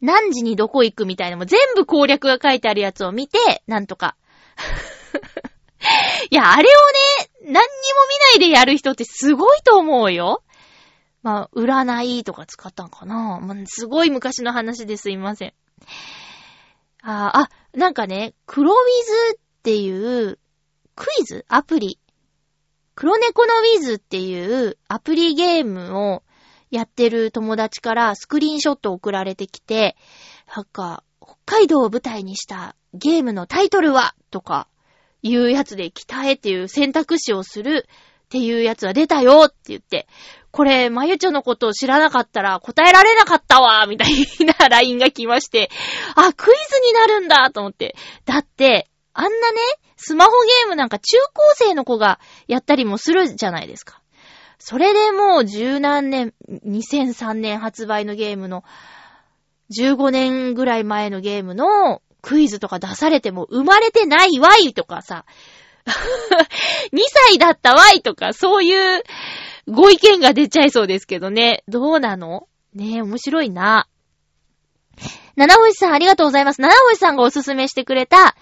[0.02, 4.16] 何時にどこ行くみたいなのも全部攻略が書いてあるやつを見て、なんとか。
[6.30, 7.62] いや、あれをね、何にも
[8.36, 10.44] 見ないでやる人ってすごいと思うよ。
[11.24, 13.40] まあ、占いとか使ったんかな。
[13.42, 15.54] まあ、すごい昔の話ですいません。
[17.04, 20.40] あ、あ、なんかね、黒ウィズっていう
[20.96, 21.46] クイズ？
[21.48, 22.00] アプリ。
[22.96, 26.24] 黒猫のウィズっていうアプリゲームを
[26.72, 29.96] やってる友達からスクリーンショット送られてきて、
[30.56, 34.16] なんか、北海道を舞台にしたゲームのタイトルは？
[34.32, 34.68] とか
[35.22, 37.86] いうやつで北へっていう選択肢をする
[38.26, 40.08] っていうやつは出たよって言って、
[40.58, 44.26] これ、まゆちょのことを知らなかったら答えられなかったわ みたい
[44.60, 45.70] な LINE が来まして、
[46.16, 47.96] あ、クイズになるんだと思って。
[48.26, 49.60] だって、あんなね、
[49.98, 54.02] スマホゲームなんか中高生の子がやったりもするじゃないですか。
[54.58, 56.34] それでもう十何年、
[56.66, 58.64] 2003年発売のゲームの、
[59.70, 65.26] 15年ぐらい前のゲームのクイズとか出されても生まれてないわいとかさ、
[66.92, 69.04] 2歳だったわいとか、そういう
[69.68, 71.64] ご意見が出ちゃいそうですけどね。
[71.68, 72.48] どうなの？
[72.74, 73.88] ねえ、面白いな。
[75.36, 76.62] 七星さんありがとうございます。
[76.62, 78.36] 七星さんがおすすめしてくれた、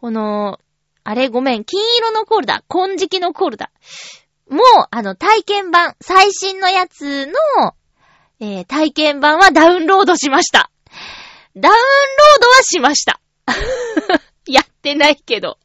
[0.00, 0.60] この、
[1.04, 2.62] あれごめん、金色のコールだ。
[2.68, 3.70] 金色のコールだ。
[4.48, 7.32] もう、あの、体験版、最新のやつの、
[8.40, 10.70] えー、体験版はダウンロードしました。
[11.56, 13.20] ダウンロードはしました。
[14.46, 15.58] やってないけど。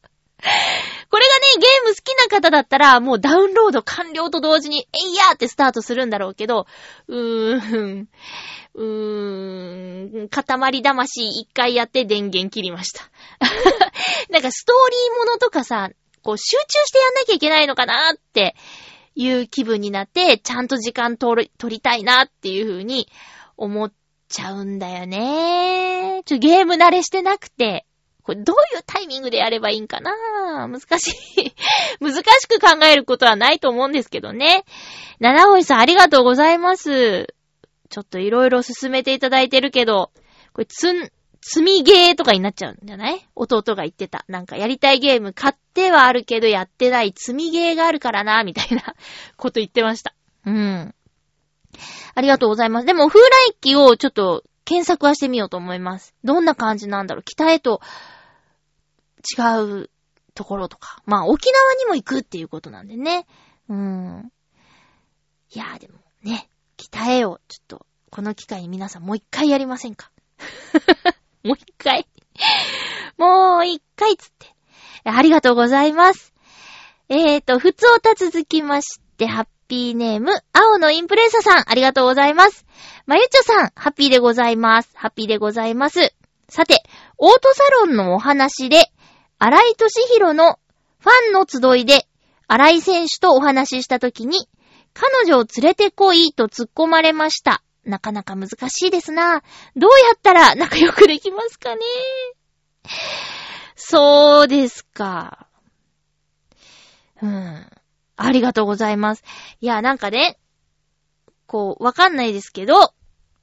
[1.14, 6.66] これがね、ゲーム好きな方だったら、もうダウンロード完了と同時に、えいやーってスタートするんだろうけど、
[7.06, 8.08] うーん、
[8.74, 13.08] うーん、塊魂一回やって電源切りました。
[14.28, 15.90] なんかストーリーものとかさ、
[16.24, 18.56] こう集中してやんなきゃいけないのかなーって
[19.14, 23.06] いう気分になって、ちゃんと時間取り、取りたいなっていう風に
[23.56, 23.92] 思っ
[24.28, 26.24] ちゃうんだよね。
[26.24, 27.86] ちょ、ゲーム慣れしてなくて、
[28.24, 30.66] これどういうタイミングでやればいいんかな？
[30.66, 31.54] 難しい。
[32.00, 34.64] 難しく考えることはないと思うんですけどね。
[35.20, 37.34] 七星さんありがとうございます。
[37.90, 40.10] ちょっといろいろ進めていただいてるけど、
[40.54, 41.10] これつん、
[41.42, 43.28] 積みゲーとかになっちゃうんじゃない？
[43.36, 44.24] 弟が言ってた。
[44.26, 48.94] なんかやりたいゲーム買ってはあるけどやってない積みゲーがあるからな、みたいな
[49.36, 50.14] こと言ってました。
[50.46, 50.94] うん。
[52.14, 52.86] ありがとうございます。
[52.86, 56.14] でも、風来機をちょっと検索はしてみようと思います。
[56.24, 57.22] どんな感じなんだろう？
[57.22, 57.82] 北へと
[59.24, 59.90] 違う
[60.34, 61.02] ところとか。
[61.06, 63.26] まあ、沖縄にも行くっていうことなんでね。
[63.68, 64.30] うん。
[65.54, 70.10] いやーでもね、北へをちょっと、この機会に皆さんもう一回やりませんか？
[71.42, 72.06] もう一回
[73.16, 74.54] もう一回つって。
[75.04, 76.32] ありがとうございます。
[77.08, 82.64] えーと、ふつおた続きまして、ハッピーネーム、青のインプレッサさん、ありがとうございます。
[83.06, 84.90] まゆちょさん、ハッピーでございます。
[84.94, 86.14] ハッピーでございます。
[86.48, 86.82] さて、
[87.18, 88.90] オートサロンのお話で、
[89.46, 90.58] 荒井敏弘の
[91.00, 92.06] ファンの集いで、
[92.48, 94.48] 荒井選手とお話ししたときに、
[94.94, 97.62] 彼女を連れてこいと突っ込まれました。
[97.84, 99.42] なかなか難しいですな。
[99.76, 101.82] どうやったら仲良くできますかね
[103.76, 105.46] そうですか。
[107.20, 107.66] うん。
[108.16, 109.24] ありがとうございます。
[109.60, 110.38] いや、なんかね、
[111.46, 112.94] こう、わかんないですけど、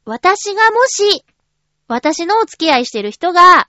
[0.06, 1.24] 私がもし、
[1.88, 3.68] 私のお付き合いしてる人が、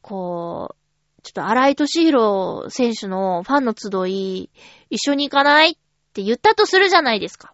[0.00, 0.79] こう、
[1.22, 4.50] ちょっと荒井敏弘選手のファンの集い、
[4.88, 5.74] 一緒に行かないっ
[6.12, 7.52] て言ったとするじゃないですか。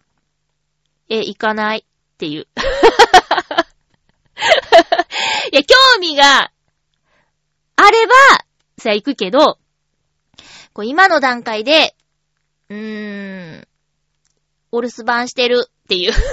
[1.09, 1.83] え、行かないっ
[2.17, 2.47] ていう。
[5.51, 6.51] いや、興味が
[7.75, 8.13] あれば、
[8.77, 9.57] さあ行くけど、
[10.73, 11.95] こう今の段階で、
[12.69, 13.67] うーん、
[14.71, 16.13] お留守番してるっていう。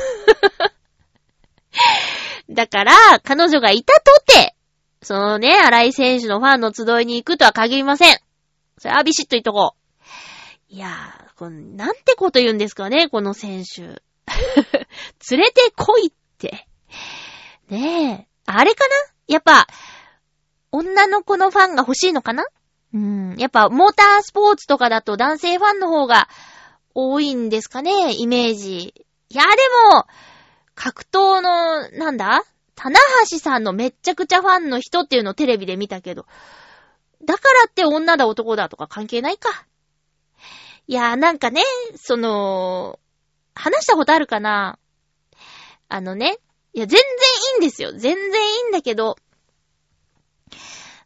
[2.51, 2.92] だから、
[3.23, 4.55] 彼女がいたとて、
[5.04, 8.18] そのね、荒井選手のファンの集いに行くとは限りません。
[8.78, 10.74] それはビシッと言っとこう。
[10.74, 13.82] いやー、このなんてこと言うんですかね、この選手。
[15.30, 16.66] 連れてこいって。
[17.68, 18.28] ねえ。
[18.46, 18.94] あれかな？
[19.28, 19.66] やっぱ、
[20.72, 22.46] 女の子のファンが欲しいのかな？
[22.94, 23.36] うん。
[23.38, 26.28] やっぱ、モータースポーツとかだと男性ファンの方が
[26.94, 28.94] 多いんですかねイメージ。
[29.28, 29.50] いや、で
[29.92, 30.06] も、
[30.74, 32.42] 格闘の、なんだ？
[32.74, 32.98] 棚
[33.30, 36.26] 橋さんのめっちゃくちゃファンの人っていうのをテレビで見たけど、
[37.24, 39.66] だからって女だ男だとか関係ないか。
[40.87, 41.62] いやー、なんかね、
[41.96, 42.98] その、
[43.54, 44.78] 話したことあるかな
[45.88, 46.38] あのね、
[46.74, 47.92] いや、全然いいんですよ。
[47.92, 49.16] 全然いいんだけど、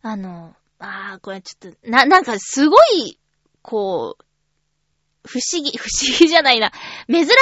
[0.03, 3.19] あの、あー、これちょっと、な、なんかすごい、
[3.63, 4.25] こう、
[5.29, 6.73] 不思議、不思議じゃないな。
[7.07, 7.33] 珍しい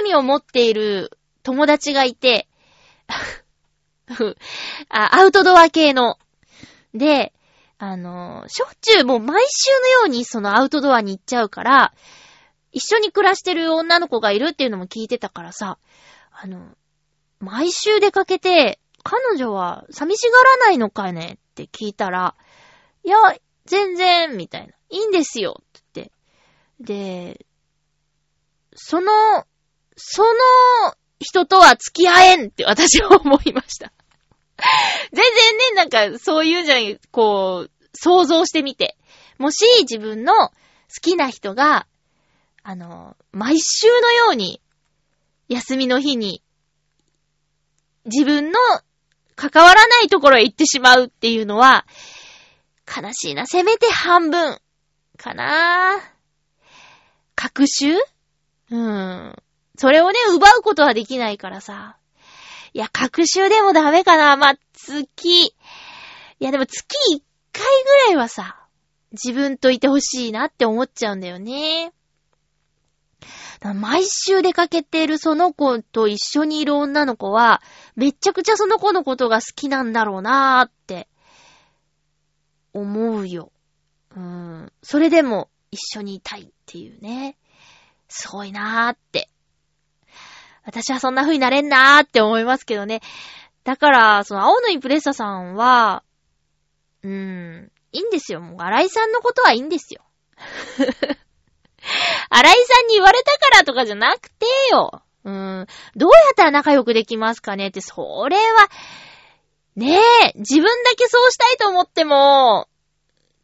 [0.00, 2.48] 趣味を持っている友達がいて、
[4.88, 6.18] アウトドア系の。
[6.94, 7.32] で、
[7.78, 11.94] あの、しょっちゅうもう毎週のようにそのアウトドアに行っちゃうから、
[12.70, 15.78] 一緒に暮らしてる女の子がいるっていうのも聞いてたからさ、
[16.30, 16.76] あの、
[17.40, 22.36] 毎週出かけて、彼女は寂しがらないのかねって聞いたら、
[23.04, 23.16] いや、
[23.66, 24.74] 全然、みたいな。
[24.90, 27.34] いいんですよ、って言って。
[27.34, 27.46] で、
[28.74, 29.12] その、
[29.96, 30.30] その
[31.18, 33.92] 人とは付き合えんって私は思いました。
[35.12, 38.96] 全然ね、なんか、そういうじゃん、こう、想像してみて。
[39.38, 40.52] もし自分の好
[41.00, 41.86] きな人が、
[42.62, 44.60] あの、毎週のように、
[45.48, 46.42] 休みの日に、
[48.04, 48.58] 自分の
[49.36, 51.86] 関わらないところへ行ってしまうっていうのは、
[52.86, 53.46] 悲しいな。
[53.46, 54.58] せめて半分、
[55.16, 56.12] かなぁ
[57.34, 57.96] 各週？
[58.70, 59.36] うん。
[59.76, 61.96] それをね、奪うことはできないからさ。
[62.74, 64.36] いや、各週でもダメかな。
[64.36, 65.46] まあ、月。
[65.46, 65.54] い
[66.40, 68.66] やでも月1回ぐらいはさ、
[69.12, 71.92] 自分といてほしいなって思っちゃうんだよね。
[73.74, 77.62] 毎週出かけてるその子と一緒にいる女の子は、
[77.94, 81.08] めちゃくちゃその子のことが好きなんだろうなーって
[82.72, 83.52] 思うよ。
[84.16, 84.72] うん。
[84.82, 87.36] それでも一緒にいたいっていうね。
[88.08, 89.30] すごいなーって。
[90.64, 93.00] 私はそんな風になれんなーって思いますけどね。
[93.64, 96.02] だから、その青のインプレッサさんは、
[97.02, 98.40] うーん、いいんですよ。
[98.40, 100.02] もう、荒井さんのことはいいんですよ。
[102.30, 105.02] 荒井さんに言われたからとかじゃなくてよ。
[105.24, 105.66] うーん。
[105.96, 108.68] どうやったら仲良くできますかねって、それは、
[109.76, 112.68] ねえ、自分だけそうしたいと思っても、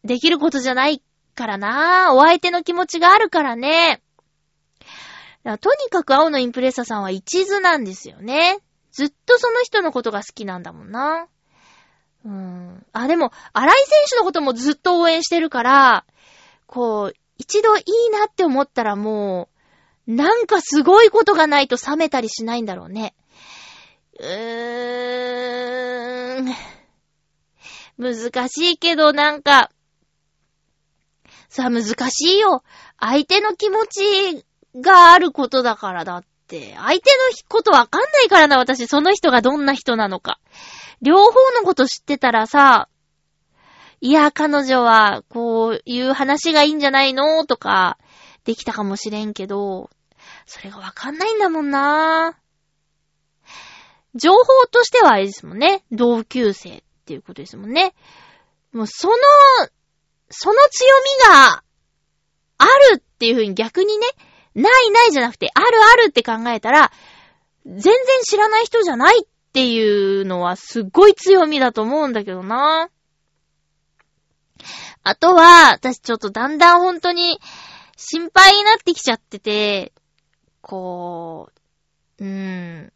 [0.05, 1.03] できることじゃない
[1.35, 2.15] からな。
[2.15, 4.03] お相手の気持ちがあるからね。
[5.57, 8.59] とにかく青のインプレッサさんは一途なんですよね。
[8.93, 11.29] ずっとその人のことが好きなんだもんな。
[12.25, 12.85] うーん。
[12.93, 16.05] あ、でも、荒井選手のこともずっと応援してるから、
[16.67, 19.49] こう、一度いいなって思ったらも
[20.07, 23.15] う、なんかすごいことがないと冷めたりしないんだろうね。
[24.19, 24.89] うー
[26.43, 26.47] ん。
[27.99, 29.71] 難しいけどなんか、
[31.49, 32.63] さあ難しいよ。
[32.99, 34.47] 相手の気持ち
[34.81, 36.75] があることだからだって。
[36.77, 37.01] 相手の
[37.49, 38.87] ことわかんないからな、私。
[38.87, 40.39] その人がどんな人なのか。
[41.03, 42.89] 両方のこと知ってたらさ、
[44.01, 47.99] いや、彼女は、こういう話がいいんじゃないのとか、
[48.45, 49.91] できたかもしれんけど、
[50.47, 52.39] それがわかんないんだもんな
[54.15, 55.85] 情報としてはあれですもんね。
[55.93, 57.95] 同級生っていうことですもんね。
[58.73, 59.15] もうその、
[60.31, 60.89] その強
[61.29, 61.63] みが
[62.59, 64.07] あるっていう風に逆にね、
[64.61, 66.93] ないないじゃなくて、あるあるって考えたら、
[67.65, 67.95] 全然
[68.25, 72.89] 知らない人じゃないっていうのはすっごい強みだと思うんだけどな。
[75.03, 77.41] あとは、私ちょっとだんだん本当に
[77.97, 79.93] 心配になってきちゃってて、
[80.61, 81.51] こ
[82.19, 82.93] う、うーん。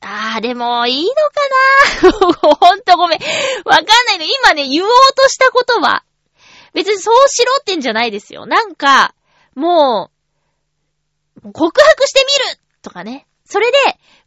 [0.00, 2.58] あー、でも、いいのかな？
[2.58, 3.18] ほんとごめん。
[3.64, 4.24] わかんないの。
[4.24, 6.04] 今ね、言おうとしたことは、
[6.74, 8.44] 別にそうしろってんじゃないですよ。
[8.44, 9.14] なんか、
[9.54, 10.13] もう、
[11.52, 13.26] 告白してみるとかね。
[13.44, 13.78] それで、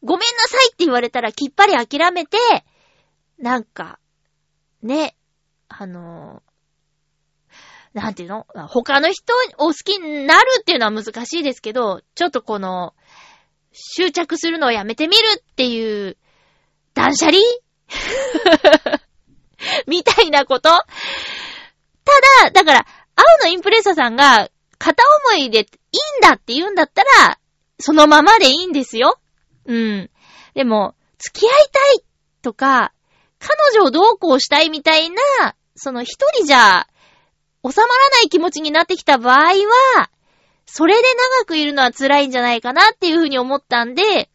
[0.03, 2.37] ごめんなさいって言われたらきっぱり諦めて、
[3.39, 3.99] なんか、
[4.83, 5.15] ね、
[5.69, 6.43] あの
[7.93, 8.45] なんていうの？
[8.67, 12.93] 他の人を好きになるっていうのは難しいですけど、ちょっとこの、
[13.71, 16.17] 執着するのをやめてみるっていう、
[16.93, 17.39] 断捨離？
[19.87, 20.69] みたいなこと？
[20.69, 20.83] た
[22.45, 25.65] だ、だから、青のインプレッサさんが、片思いでいいん
[26.21, 27.39] だって言うんだったら、
[27.79, 29.19] そのままでいいんですよ。
[29.65, 30.09] うん。
[30.53, 32.03] でも、付き合いたい
[32.41, 32.93] とか、
[33.39, 36.87] 彼女をどうこうしたいみたいな、その一人じゃ、
[37.63, 40.09] 収まらない気持ちになってきた場合は、
[40.65, 41.01] それで
[41.39, 44.29] 長くいるのは辛いんじゃないかなっていうふうに思ったんで、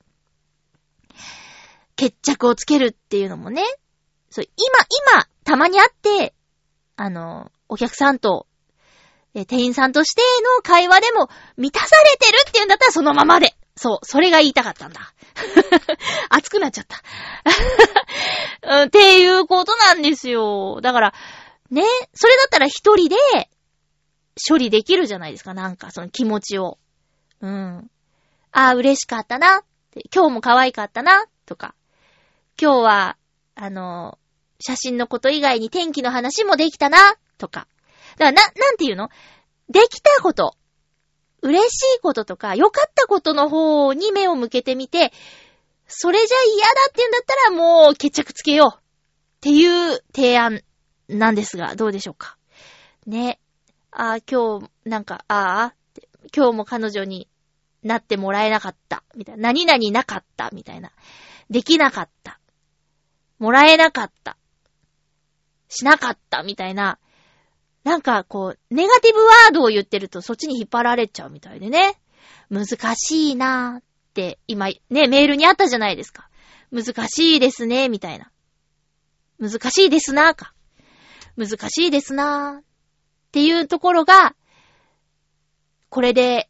[1.97, 3.63] 決着をつけるっていうのもね、
[4.31, 6.35] そう、今、今、たまに会って、
[6.97, 8.47] あの、お客さんと、
[9.35, 10.23] え、店員さんとして
[10.57, 13.55] の会話でも満たされてるっていうんだったらそのままで。
[13.77, 15.15] そう、それが言いたかったんだ。
[16.29, 16.99] 熱くなっちゃった。
[18.87, 20.81] っていうことなんですよ。
[20.83, 21.15] だから、
[21.71, 23.17] ね、それだったら一人で
[24.47, 26.79] 処理できるじゃないですか、なんかその気持ちを。
[27.41, 27.91] うん。
[28.53, 29.63] ああ、嬉しかったな。
[30.15, 31.27] 今日も可愛かったな。
[31.47, 31.75] とか。
[32.61, 33.17] 今日は、
[33.55, 34.19] あの、
[34.61, 37.17] 写真のこと以外に天気の話もできたな。
[37.39, 37.67] とか。
[38.23, 39.09] だからな、なんていうの？
[39.69, 40.57] できたこと。
[41.43, 45.13] 嬉しいこととか、良かったことの方に目を向けてみて、
[45.89, 48.79] それじゃ嫌だって言うんだったらもう決着つけよう。
[48.79, 48.81] っ
[49.41, 50.63] ていう提案
[51.09, 52.39] なんですが、どうでしょうか？
[53.07, 53.41] ね。
[53.91, 55.75] ああ、今日、なんか、ああ、
[56.35, 57.29] 今日も彼女に
[57.83, 59.43] なってもらえなかった、みたいな。
[59.43, 60.93] 何々なかった、みたいな。
[61.51, 62.39] できなかった。
[63.41, 64.39] もらえなかった。
[65.69, 67.01] しなかった、みたいな。
[67.85, 71.99] なんか、こう、ネガティブワードを言ってるとそっちに引っ張られちゃうみたいでね。
[72.51, 72.67] 難
[72.97, 73.83] しいなーっ
[74.15, 76.29] て、今、ね、メールにあったじゃないですか。
[76.71, 78.31] 難しいですね、みたいな。
[79.39, 80.55] 難しいですなーか。
[81.37, 82.65] 難しいですなーっ
[83.33, 84.35] ていうところが、
[85.89, 86.49] これで、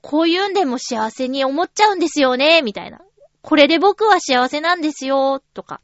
[0.00, 3.00] こういうんでも幸せに思っちゃうんですよね、みたいな。
[3.42, 5.80] これで僕は幸せなんですよ、とか。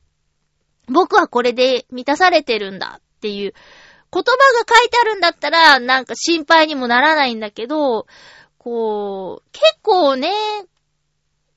[0.87, 3.55] 僕はこれで満たされてるんだっていう
[4.13, 8.07] 言葉が書いてあるんだったら、なんか心配にもならないんだけど、
[8.59, 10.33] こう、結構ね、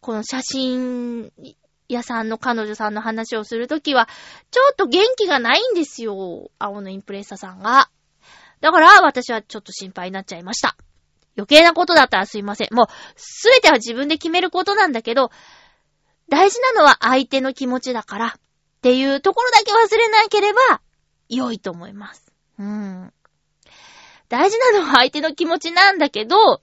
[0.02, 1.32] この写真
[1.90, 4.08] 屋さんの彼女さんの話をするときは、
[4.52, 6.52] ちょっと元気がないんですよ。
[6.60, 7.90] 青のインプレッサさんが。
[8.62, 10.76] だから、私はちょっと心配になっちゃいました。
[11.36, 12.74] 余計なことだったらすいません。
[12.74, 15.32] もう、すべては自分で決めることなんだけど、
[16.30, 18.32] 大事なのは相手の気持ちだから、っ
[18.82, 20.82] ていうところだけ忘れなければ、
[21.30, 22.33] 良いと思います。
[22.60, 23.14] うん。
[24.30, 26.62] 大事なのは相手の気持ちなんだけど、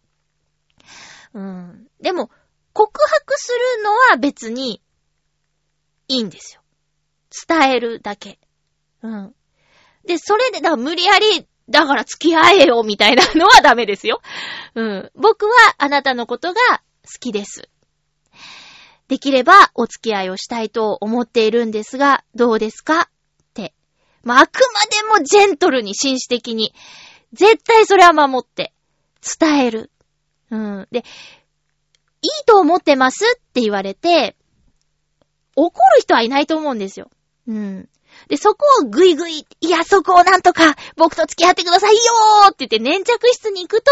[1.34, 1.86] うん。
[2.00, 2.30] でも、
[2.72, 4.82] 告白するのは別に、
[6.08, 6.62] いいんですよ。
[7.48, 8.40] 伝えるだけ。
[9.02, 9.34] うん。
[10.04, 14.20] で、それで、だ無理やり、だから付き合えよ、みたいなのはダメですよ。
[14.74, 15.10] うん。
[15.14, 16.60] 僕はあなたのことが
[17.04, 17.68] 好きです。
[19.06, 23.08] できればお付き合いをしたいと思っているんですが、どうですか？
[24.22, 26.74] まあ、あくまでもジェントルに紳士的に、
[27.32, 28.72] 絶対それは守って、
[29.38, 29.90] 伝える。
[30.50, 30.88] うん。
[30.90, 31.04] で、いい
[32.46, 34.36] と思ってますって言われて、
[35.56, 37.10] 怒る人はいないと思うんですよ。
[37.46, 37.88] うん。
[38.28, 43.90] で、そこをぐいぐい、いや、そこをなんとか、僕と付き合ってくださいよーって言って粘着質に行くと、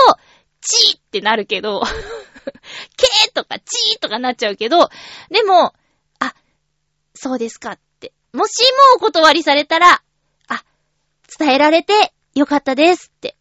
[0.61, 1.83] チーってなるけど、
[2.97, 4.91] ケーとかチーとかなっちゃうけど、
[5.31, 5.75] でも、
[6.19, 6.35] あ、
[7.15, 8.13] そうですかって。
[8.33, 8.63] もし
[8.93, 10.03] もお断りされたら、
[11.39, 13.37] 伝えられてよかったですって。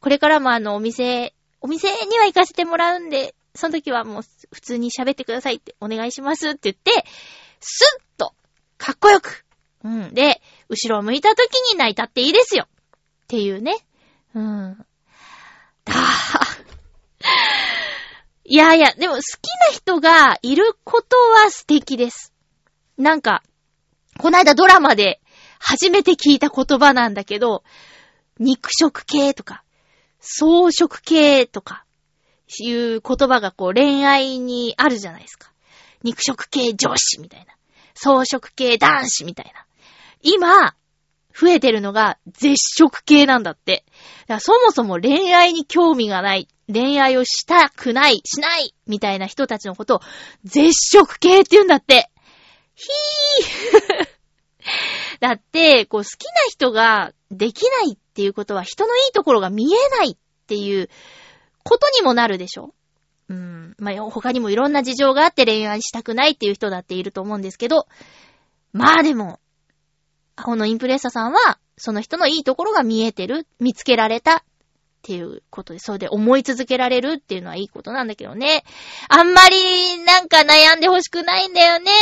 [0.00, 7.04] これからもあの、お店、お店には行かせてもらうんで、その時はもう普通に喋ってくださいってお願いしますって言って、
[7.60, 8.34] スッと、
[8.78, 9.44] かっこよく。
[9.84, 10.14] うん。
[10.14, 12.66] で、後ろを向いた時に泣いたっていいですよ。
[13.24, 13.76] っていうね。
[14.34, 14.86] うん。
[15.84, 16.62] だー。
[18.44, 19.24] いやいや、でも好き
[19.70, 22.32] な人がいることは素敵です。
[22.98, 23.42] なんか、
[24.18, 25.21] こないだドラマで
[25.62, 27.62] 初めて聞いた言葉なんだけど、
[28.38, 29.62] 肉食系とか、
[30.20, 31.84] 草食系とか、
[32.60, 35.50] いう言葉がこう恋愛にあるじゃないですか。
[36.02, 37.54] 肉食系女子みたいな。
[37.94, 39.64] 草食系男子みたいな。
[40.20, 40.74] 今、
[41.34, 43.84] 増えてるのが絶食系なんだって。
[44.40, 50.00] そもそも恋愛に興味がない、恋愛をしたくない、しない、みたいな人たちのことを
[50.44, 52.10] 絶食系って言うんだって。
[52.74, 60.16] ひーだって、こう好きな人ができないっていうことは人のいいところが見えないっ
[60.48, 60.90] ていう
[61.62, 62.74] ことにもなるでしょ？
[63.28, 63.76] うん。
[63.78, 67.86] まあ、他にもいろんな事情があって恋愛したくないっていう人だっていると思うんですけど、
[68.72, 69.38] まあでも、
[70.34, 74.42] このインプレッサさんは、その人のいいところが見えてる、見つけられたっ
[75.02, 78.64] ていうことで、それで思い続けられるっていうのはいいことなんだけどね。
[79.08, 81.92] あんまりなんか悩んでほしくないんだよね。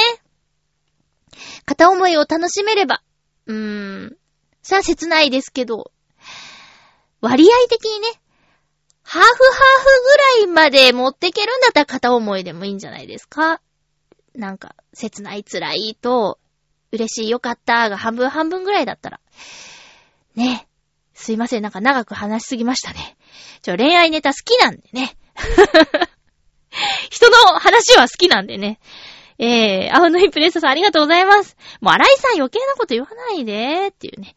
[1.67, 3.03] 片思いを楽しめれば、
[3.51, 4.17] うーん、
[4.63, 5.91] さあ切ないですけど、
[7.21, 8.09] 割合的にね、
[9.03, 9.35] ハーフハー
[10.47, 13.61] フぐらいまで持ってけるんだったら片思いでもいいんじゃないですか
[14.37, 16.39] なんか、切ない辛いと、
[16.93, 19.21] 嬉しいよかったが半分半分ぐらいだったら。
[20.37, 20.69] ね。
[21.15, 23.17] すいません、なんか長く話しすぎましたね。
[23.63, 25.17] ちょ、恋愛ネタ好きなんでね。
[27.11, 28.79] 人の話は好きなんでね。
[29.43, 31.57] えー、青のインプレッサさんありがとうございます。
[31.81, 34.37] もう、荒井さん余計なこと言わないで、っていうね。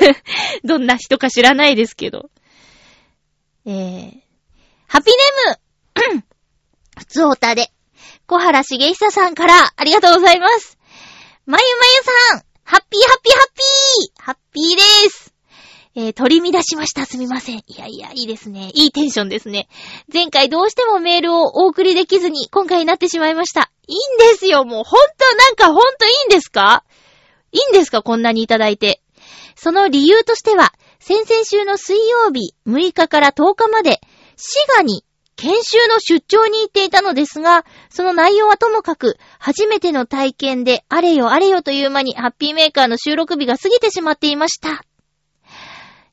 [0.64, 2.30] どんな人か知らないですけど。
[3.66, 4.20] えー、
[4.86, 6.22] ハピネーム
[6.96, 7.70] 普通おたで、
[8.26, 10.78] 小原茂久さんからありがとうございます。
[11.44, 11.82] まゆま
[12.30, 15.27] ゆさん、ハッピーハッピーハッピーハッピーです。
[16.00, 17.06] えー、取り乱しました。
[17.06, 17.56] すみません。
[17.56, 18.70] いやいや、いいですね。
[18.72, 19.68] いいテンションですね。
[20.12, 23.72] 前回どうしてもメールをお送りできずに、今回になってしまいました。
[23.88, 23.98] いいん
[24.30, 24.64] ですよ。
[24.64, 26.84] もう、ほんと、なんかほんといいんですか？
[27.50, 28.02] いいんですか？
[28.04, 29.02] こんなにいただいて。
[29.56, 34.00] その理由としては、先々週の水曜日6日から10日まで、
[34.36, 44.84] 滋賀に研修の出張に行っていたのですが、その内容はともかく、初めての体験で、あれよあれよという間に、ハッピーメーカーの収録日が過ぎてしまっていました。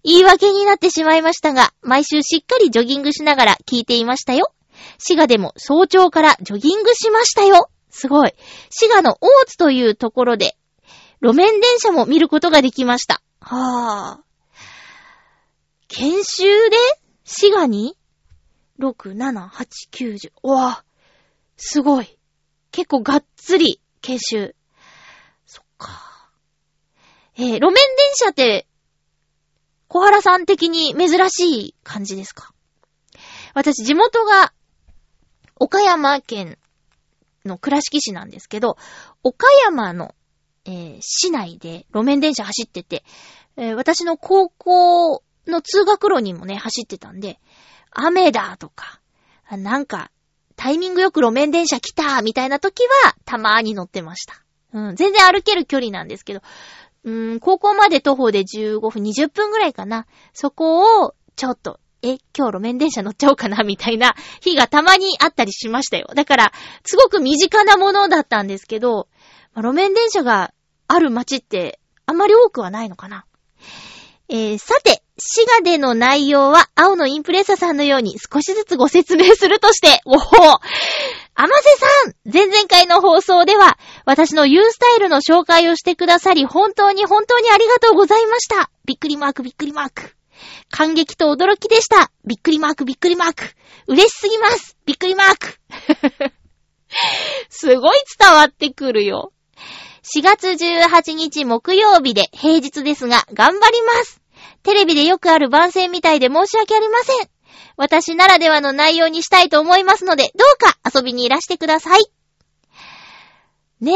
[0.06, 4.54] 言い訳になってしまいましたが、毎週しっかりジョギングしながら聞いていましたよ。
[5.00, 7.72] 滋賀でも早朝からジョギングしましたよ。
[7.90, 8.34] すごい。
[8.70, 10.56] 滋賀の大津というところで、
[11.24, 13.24] 路面電車も見ることができました。
[13.42, 14.26] はぁ。
[15.88, 16.78] 研修で
[17.24, 17.98] 滋賀に
[18.80, 20.32] ?6、7、8、9、10。
[20.44, 20.96] うわぁ。
[21.58, 22.20] すごい。
[22.72, 24.56] 結構がっつり研修。
[25.48, 26.30] そっか。
[27.38, 27.76] えー、路面電
[28.14, 28.68] 車って、
[29.96, 32.52] 小原さん的に珍しい感じですか？
[33.54, 34.52] 私、地元が、
[35.56, 36.58] 岡山県
[37.46, 38.78] の倉敷市なんですけど、
[39.24, 40.14] 岡山の、
[40.66, 43.06] えー市内で路面電車走ってて、
[43.56, 47.40] えー私の高校の通学路にもね、走ってたんで、
[47.92, 49.00] 雨だとか、
[49.50, 50.12] なんか、
[50.58, 54.42] タイミングよく路面電車来たみたいな時は、たまーに乗ってました。
[54.74, 56.42] うん、全然歩ける距離なんですけど、
[57.06, 60.08] うーん、高校まで徒歩で15分、20分ぐらいかな。
[60.34, 66.08] そこを、ちょっと、え、今日路面電車乗っちゃおうかな、みたいな日がたまにあったりしましたよ。
[66.16, 66.52] だから、
[66.84, 69.08] すごく身近なものだったんですけど、
[69.54, 70.54] まあ路面電車が
[70.88, 73.26] ある街って、あんまり多くはないのかな。
[74.28, 80.60] えー、さて、滋賀での内容は、青のインプレッサさんのように少しずつご説明するとして、おほ
[81.38, 88.72] あませさん前々回の放送では、私の U スタイルの紹介をしてくださり、本当に本当にありがとうございました。
[88.86, 90.16] びっくりマークびっくりマーク。
[90.70, 92.10] 感激と驚きでした。
[92.26, 93.44] びっくりマークびっくりマーク。
[93.88, 94.78] 嬉しすぎます。
[94.86, 95.60] びっくりマーク。
[97.50, 99.34] すごい伝わってくるよ。
[100.16, 104.22] 4月18日木曜日で平日ですが、頑張ります。
[104.64, 107.35] テレビでよくある番宣みたいで申し訳ありません。
[107.78, 112.04] 私ならではの内容にしたいと思いますので、どうか遊びにいらしてください。
[113.82, 113.96] ねえ、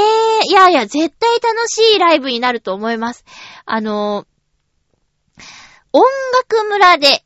[0.50, 3.24] いやいや、絶対楽しいライブになると思います。
[3.66, 4.26] あの
[5.94, 6.04] 音
[6.52, 7.24] 楽村で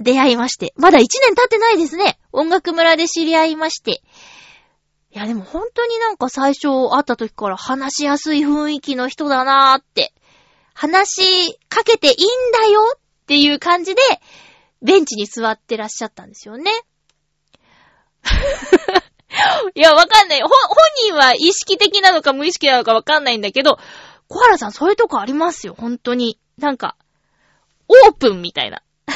[0.00, 2.18] 出会いまして、まだ1年経ってないですね。
[2.32, 4.02] 音楽村で知り合いまして。
[5.10, 10.12] いや、でも本当になんか最初会った時から話しやすい雰囲気の人だなーって。
[10.74, 12.16] 話しかけていいん
[12.52, 14.02] だよっていう感じで、
[14.82, 16.70] ベンチに座ってらっしゃったんですよね。
[19.74, 20.40] いや、わかんない。
[20.40, 20.56] ほ、本
[21.08, 23.78] 人は意識的なのか無意識なのかわかんないんだけど、
[24.28, 26.38] 小原さんそういうとこありますよ、本当に。
[26.58, 26.96] なんか、
[27.88, 28.82] オープンみたいな。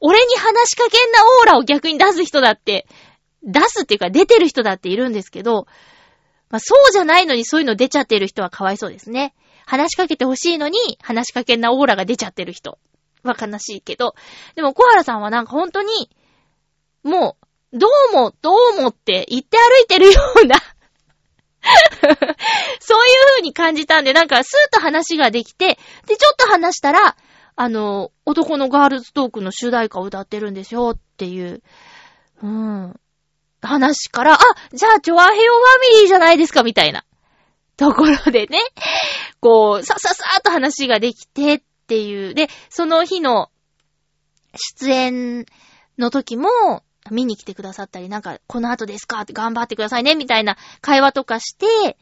[0.00, 2.86] 俺に話しかけんなオーラを逆に出す人だって、
[3.42, 5.66] 出すっていうか出てる人だっているんですけど、
[6.50, 9.34] まあそうじゃないのにそういうの出ちゃってる人はかわいそうですね。
[9.66, 12.78] 話しかけてほしいのに話しかけんなオーラが出ちゃってる人
[13.26, 14.14] は悲しいけど、
[14.54, 16.10] でも小原さんはなんか本当に、
[17.02, 17.36] も
[17.72, 20.56] う、どうも、どうもって言って歩いてるような
[22.80, 27.16] そういう風に感じたんで、なんかスーッと話ができて、で、ちょっと話したら、
[27.56, 31.62] あの、男のガールズトークの主題歌を歌ってるんですよっていう、
[32.42, 33.00] うん、
[33.62, 34.38] 話から、あ、
[34.72, 37.04] じゃあ、チョアヘヨファミリーじゃないですか、みたいな。
[37.76, 38.58] ところでね、
[39.40, 42.34] こう、さささーっと話ができてっっていう。
[42.34, 43.50] で、その日の
[44.80, 45.46] 出演
[45.98, 46.48] の時も、
[47.12, 49.20] 見に来てくださったり、なんか、この後ですか？
[49.20, 51.94] って頑張ってくださいね、みたいな会話とかして、っ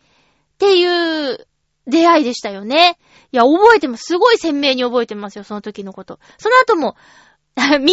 [0.57, 1.47] ていう
[1.87, 2.99] 出会いでしたよね。
[3.31, 4.05] いや、覚えてます。
[4.05, 6.19] すごい鮮明に覚えてますよ、その時のこと。
[6.39, 6.97] その後も、
[7.57, 7.87] 道でばっ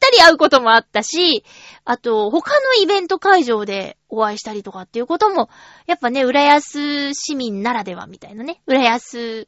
[0.00, 1.44] たり会うこともあったし、
[1.84, 5.50] あと、他のイベント会場でお会いしたりとかっていうことも、
[5.86, 9.46] やっぱね、浦安市民ならではみたいなね、浦安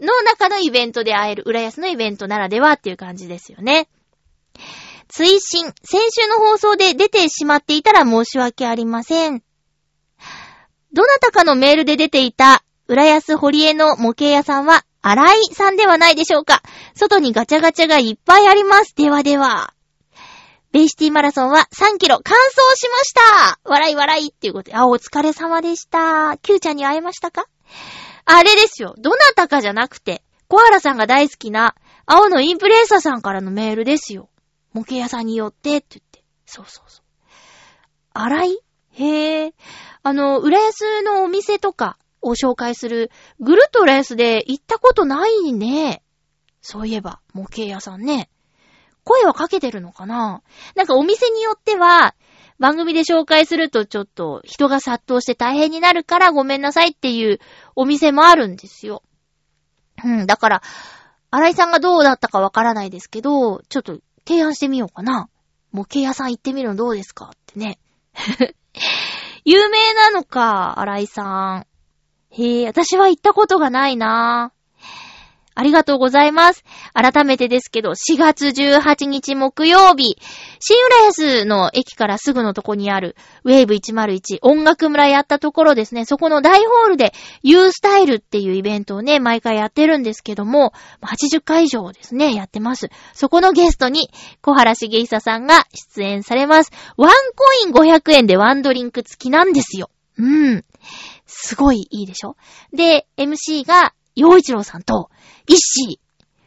[0.00, 3.88] の中のイベントで会える、浦安のイベントならではっていう感じですよね。
[5.08, 9.42] 追伸、先週の放送で出てしまっていたら申し訳ありません。
[10.92, 16.62] どなたかのメールで出ていた、浦安堀江の模型屋さんは、荒井さんではないでしょうか。
[16.94, 18.94] 外にガチャガチャがいっぱいあります。
[18.94, 19.72] ではでは。
[20.72, 26.36] ベイシティマラソンは3キロ完走しました笑い笑いっていうことで、あ、お疲れ様でした。
[26.42, 27.46] キューちゃんに会えましたか？
[28.32, 28.94] あれですよ。
[28.96, 31.74] どなたかじゃなくて、小原さんが大好きな、
[32.06, 34.28] 青のインプレッサーさんからのメールですよ。
[34.72, 36.22] 模型屋さんによってって言って。
[36.46, 37.04] そうそうそう。
[38.14, 38.58] 荒い？
[38.92, 39.54] へえ。
[40.04, 43.10] あの、浦安のお店とかを紹介する、
[43.40, 46.00] ぐるっと浦安で行ったことないね。
[46.62, 48.30] そういえば、模型屋さんね。
[49.02, 50.42] 声はかけてるのかな
[50.76, 52.14] なんかお店によっては、
[52.60, 57.40] 番組で紹介するとちょっと人が殺到して大変になるからごめんなさいっていう
[57.74, 59.02] お店もあるんですよ。
[60.04, 60.62] うん、だから、
[61.30, 65.30] 荒井さんがどうだったかわからないですけど、ちょっと提案してみようかな。
[65.72, 67.78] 模型屋さん行ってみるのどうですかってね。
[69.44, 71.66] 有名なのか、荒井さん。
[72.30, 74.59] へえ、私は行ったことがないなぁ
[75.60, 76.64] ありがとうございます。
[76.94, 80.16] 改めてですけど、4月18日木曜日、
[80.58, 92.88] 新浦安の駅からすぐのとこにある、ウェーブ101音楽村やったところですね、そこの大ホールで U スタイルっていうイベントをね、毎回やってるんですけども、80回以上ですね、やってます。
[93.12, 94.08] そこのゲストに、
[94.40, 96.72] 小原茂久さんが出演されます。
[96.96, 99.90] ワンコイン500円でワンドリンク付きなんですよ。
[100.16, 100.64] うん。
[101.26, 102.36] すごいいいでしょ？
[102.72, 105.08] で、MC が、洋一郎さんと、
[105.46, 106.00] 一子。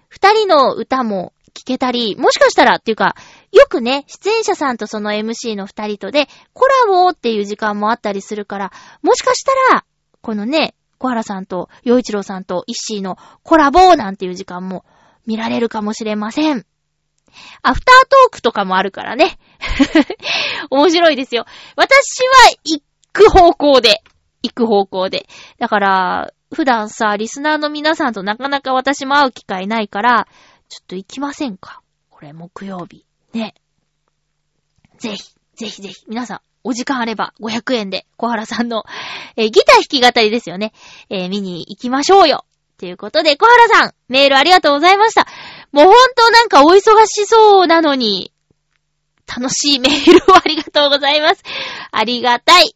[0.09, 3.15] 二人の歌も聞けたり、もしかしたらっていうか、
[3.51, 8.71] よくね、出演者さんとその MC の二人とで、コラボっていう時間もあったりするから、
[9.01, 9.85] もしかしたら、
[10.21, 14.85] このね、小原さんと、洋一郎さんと一子のコラボなんていう時間も
[15.25, 16.65] 見られるかもしれません。
[17.61, 19.37] アフタートークとかもあるからね。
[20.69, 21.45] 面白いですよ。
[21.75, 24.01] 私は行く方向で、
[24.43, 25.27] 行く方向で。
[25.59, 30.27] だから、普段さ、リスナーの皆さんとなかなか私も会う機会ないから、
[30.69, 31.81] ちょっと行きませんか？
[32.09, 33.05] これ、木曜日。
[33.33, 33.55] ね。
[34.97, 38.85] ぜひ、ぜひぜひ、皆さん、お時間あれば、500円で、小原さんの、
[39.35, 40.71] えーギター弾き語りですよね。
[41.09, 42.45] えー見に行きましょうよ。
[42.77, 45.27] ということで、小原さん、メールありがとうございました。
[45.71, 48.33] もうほんとなんかお忙しそうなのに、
[49.27, 51.43] 楽しいメールをありがとうございます。
[51.91, 52.75] ありがたい。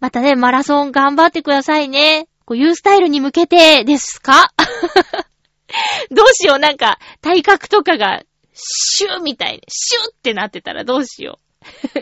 [0.00, 2.28] またね、マラソン頑張ってくださいね。
[2.46, 4.52] こういうスタイルに向けてですか？
[6.10, 8.22] どうしよう、なんか、体格とかが、
[8.54, 11.40] シューみたいに、シューってなってたらどうしよ
[11.94, 11.98] う。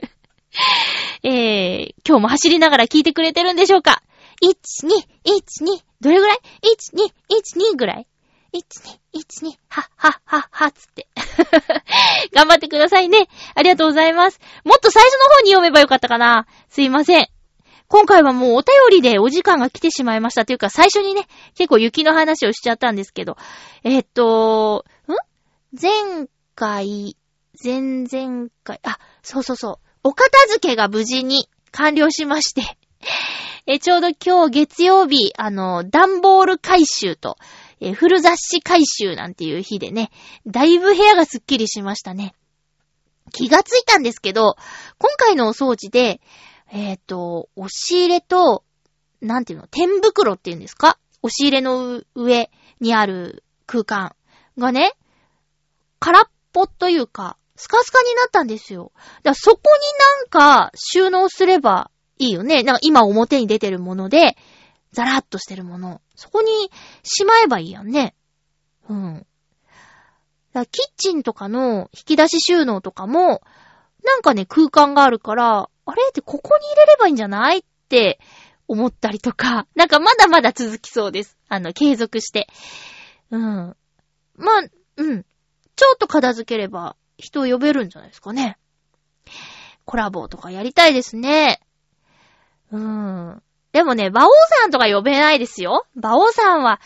[1.26, 4.02] えー、今日も走りながら聞いてくれてるんでしょうか
[4.42, 4.90] ?1、2、
[5.24, 8.06] 1、2、どれぐらい ?1、2、1、2ぐらい
[8.52, 11.08] ?1、2、1、2、はっはっはっはっつって。
[12.32, 13.28] 頑張ってくださいね。
[13.54, 14.38] ありがとうございます。
[14.64, 17.33] もっと最初の方に読めばよかったかなすいません。
[17.88, 20.44] 今回はもうお便りでお時間が来てしまいました。
[20.44, 23.36] というか最初にね、結構雪の話をしちゃったんですけど。
[23.82, 25.12] えっと、ん？
[25.80, 27.16] 前回、
[27.62, 29.76] 前々回、あ、そうそうそう。
[30.04, 32.78] お片付けが無事に完了しまして。
[33.66, 37.38] え、ちょうど今日月曜日、あの、段ボール回収と、
[37.80, 40.10] え、古雑誌回収なんていう日でね、
[40.46, 42.34] だいぶ部屋がすっきりしましたね。
[43.32, 44.56] 気がついたんですけど、
[44.98, 46.20] 今回のお掃除で、
[46.70, 48.64] えっ、と、押し入れと、
[49.20, 50.98] なんていうの、天袋っていうんですか？
[51.22, 52.50] 押し入れの上
[52.80, 54.14] にある空間
[54.58, 54.92] がね、
[55.98, 58.92] 空っぽというか、スカスカになったんですよ。
[58.94, 59.62] だからそこに
[60.20, 62.62] なんか収納すればいいよね。
[62.62, 64.36] なんか今表に出てるもので、
[64.92, 66.00] ザラッとしてるもの。
[66.14, 66.70] そこに
[67.02, 68.14] しまえばいいやんね。
[68.88, 69.26] うん。
[70.52, 73.42] だキッチンとかの引き出し収納とかも、
[74.04, 77.58] なんかね、空間があるから、あれってここに入れればいいんじゃない？
[77.58, 78.18] って
[78.68, 81.36] 思ったりとか、 なんかまだまだ続きそうです。
[81.48, 82.48] あの、継続して。
[83.30, 83.76] うん。
[84.36, 84.62] まあ、
[84.96, 85.24] うん。
[85.76, 88.58] ちょっと片付ければ人を呼べるんじゃないですかね。
[89.84, 91.60] コラボとかやりたいですね。
[92.70, 93.42] うん。
[93.72, 94.30] でもね、馬王
[94.60, 95.84] さんとか呼べないですよ。
[95.96, 96.80] 馬王さんは、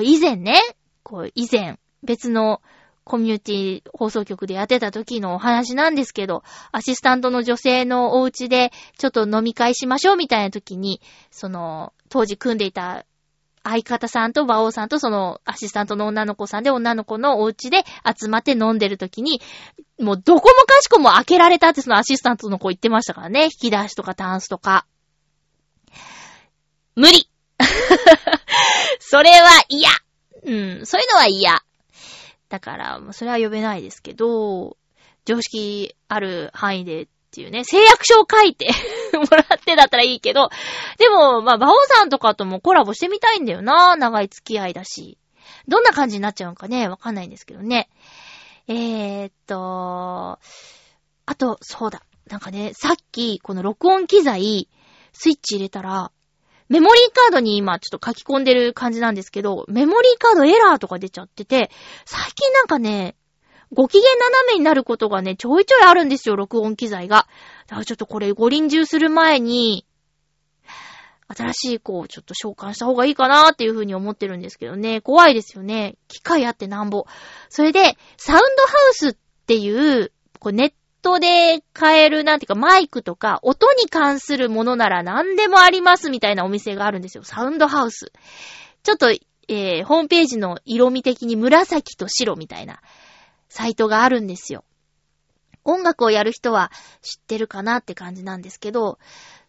[0.00, 0.58] 以前ね、
[1.02, 2.62] こう以前、別の
[3.04, 11.00] コミュニティ放送局でやってた時のお話なんですけど、アシスタントの女性のお家でちょっと飲み会しましょうみたいな時に、
[11.30, 13.04] その、当時組んでいた
[13.64, 19.40] 相方さんと馬王さんとそのアシスタントの女の子さんで女の子のお家で集まって飲んでる時に、
[19.98, 23.44] もうどこもかしこも開けられたってそのアシスタントの子言ってましたからね。
[23.44, 24.86] 引き出しとかタンスとか。
[26.94, 27.28] 無理
[29.00, 29.88] それは嫌
[30.44, 30.50] う
[30.82, 31.62] ん、そういうのは嫌。
[32.52, 34.76] だから、それは呼べないですけど、
[35.24, 38.68] 常識ある範囲でっていうね、誓約書を書いて
[39.16, 40.50] もらってだったらいいけど、
[40.98, 43.96] でも、まあ、バオさんとかともコラボしてみたいんだよな。
[43.96, 45.16] 長い付き合いだし。
[45.66, 47.88] どんな感じになっちゃうのかね、わかんないんですけどね。
[48.68, 50.38] えー、っと、
[51.24, 52.02] あと、そうだ。
[52.26, 54.68] なんかね、さっき、この録音機材、
[55.14, 56.12] スイッチ入れたら、
[56.72, 61.70] メモリーカードに今ちょっと書き込んでる感じなんですけど、メモリーカードエラーとか出ちゃってて、
[62.06, 63.14] 最近なんかね、
[63.74, 67.26] ご機嫌斜めになることがね、ちょいちょいあるんですよ、録音機材が。
[67.66, 69.84] だからちょっとこれ五輪中する前に、
[71.28, 75.02] 新しい子をちょっと召喚した方がいいかなっていうふうに思ってるんですけどね。
[75.02, 75.96] 怖いですよね。
[76.08, 77.04] 機械あってなんぼ。
[77.50, 79.16] それで、サウンドハウスっ
[79.46, 80.72] ていう、こうネッ
[81.02, 87.24] トで買える、なんていうかマイクとか、音に関するものなら何でもありますみたいなお店があるんですよ。
[87.24, 88.12] サウンドハウス。
[88.82, 92.80] ちょっと、えー、ホームページの色味的に紫と白みたいな
[93.48, 94.64] サイトがあるんですよ。
[95.64, 96.70] 音楽をやる人は
[97.02, 98.98] 知ってるかなって感じなんですけど、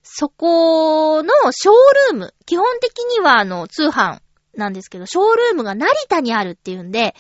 [0.04, 4.20] そこのショールーム、基本的にはあの通販
[4.56, 7.16] なんですけど、ショールームが成田にあるっていうんで、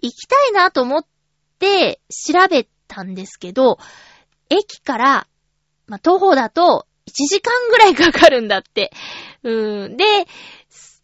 [0.00, 1.06] 行きたいなと思っ
[1.58, 3.78] て調べたんですけど、
[4.50, 5.26] 駅から、
[5.86, 8.92] まあ、徒歩だと1時間ぐらいかかるんだって。
[9.42, 9.96] うん。
[9.96, 10.04] で、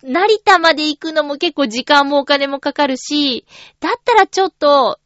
[0.02, 3.46] 成田まで行くのも結構時間もお金もかかるし、
[3.80, 4.98] だったらちょっと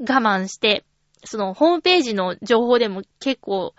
[0.00, 0.84] 我慢して、
[1.24, 3.74] そのホームページの情報でも結構、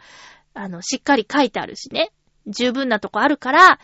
[0.54, 2.12] あの、しっかり書いてあるしね。
[2.48, 3.80] 十分なとこあるから、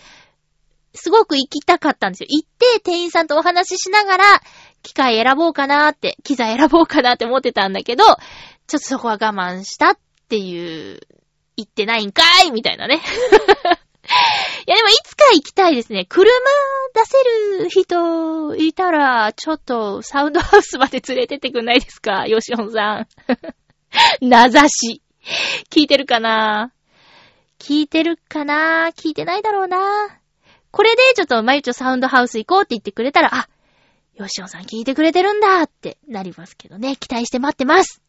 [0.93, 2.27] すごく行きたかったんですよ。
[2.29, 4.41] 行って店員さんとお話ししながら、
[4.83, 8.17] 機械選ぼうかなーって、機材選ぼうかなーって思ってたんだけど、ちょっ
[8.67, 9.97] とそこは我慢したっ
[10.29, 10.99] ていう、
[11.57, 13.01] 行ってないんかいみたいなね。
[14.65, 16.05] いやでもいつか行きたいですね。
[16.07, 16.31] 車
[16.93, 22.25] 出せる人いたら、ちょっとサウンドハウスまで連れてってくんないですか？
[22.27, 23.07] ヨシオンさん。
[24.25, 25.01] 名指し。
[25.69, 26.71] 聞いてるかな？
[27.59, 28.91] 聞いてるかな？
[28.95, 29.77] 聞いてないだろうな。
[30.71, 33.49] これでちょっとまゆちょサウンドハウス行こうって言ってくれたら、あ、
[34.19, 36.97] よしおさん聞いてくれてるんだってなりますけどね。
[36.97, 38.01] 期待して待ってます。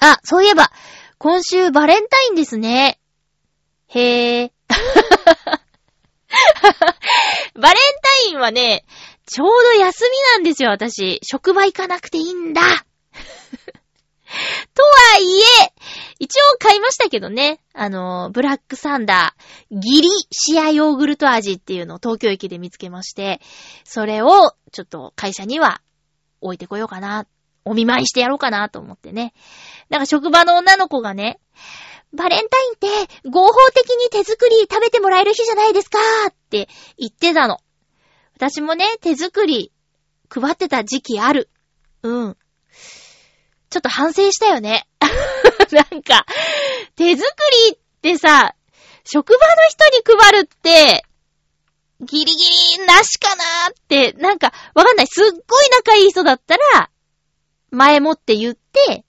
[0.00, 0.72] あ、そういえば、
[1.18, 2.98] 今週バレンタインですね。
[3.88, 4.50] へー。
[7.54, 7.82] バレン
[8.24, 8.84] タインはね、
[9.26, 11.20] ちょうど休みなんですよ、私。
[11.22, 12.62] 職場行かなくていいんだ。
[14.74, 15.72] とはいえ、
[16.18, 17.60] 一応買いましたけどね。
[17.72, 23.40] あの、ブラックサンダー、ギリシアヨーグルト味っていうのを東京駅で見つけまして、
[23.84, 25.80] それをちょっと会社には
[26.40, 27.26] 置いてこようかな。
[27.66, 29.32] お見舞いしてやろうかなと思ってね。
[29.88, 31.40] なんか職場の女の子がね、
[32.12, 36.68] バレンタインって合法的に手作り食べてもらえる日じゃないですかって
[36.98, 37.58] 言ってたの。
[38.36, 39.72] 私もね、手作り
[40.28, 41.48] 配ってた時期ある。
[42.02, 42.36] うん。
[43.74, 44.86] ちょっと反省したよね。
[45.72, 46.26] なんか、
[46.94, 47.26] 手作
[47.68, 48.54] りってさ、
[49.02, 51.04] 職場の人に配るって、
[52.00, 52.44] ギリギ
[52.78, 55.08] リなしかなーって、なんか、わかんない。
[55.08, 56.88] すっごい仲いい人だったら、
[57.72, 59.04] 前もって言って、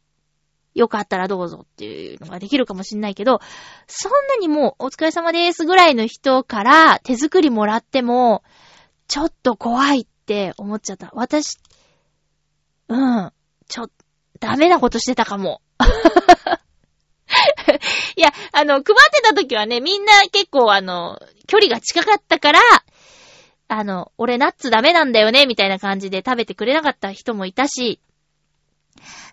[0.74, 3.41] よかったらどうぞっていうのができるかもしんないけど、
[3.86, 8.41] そんなにもうお疲れ様ですぐらいの人から手作りもらっても、
[9.07, 11.11] ちょっと怖いって思っちゃった。
[11.13, 11.59] 私、
[12.88, 13.32] うん、
[13.68, 13.89] ちょっ、
[14.39, 15.61] ダメなことしてたかも。
[18.15, 22.59] いや、あの、配ってた時はね、みんな結構あの、距離が近かったから、
[23.67, 27.99] あの、俺ナッツダメなんだよね、みたいな感じで食べてくれなかった人もいたし、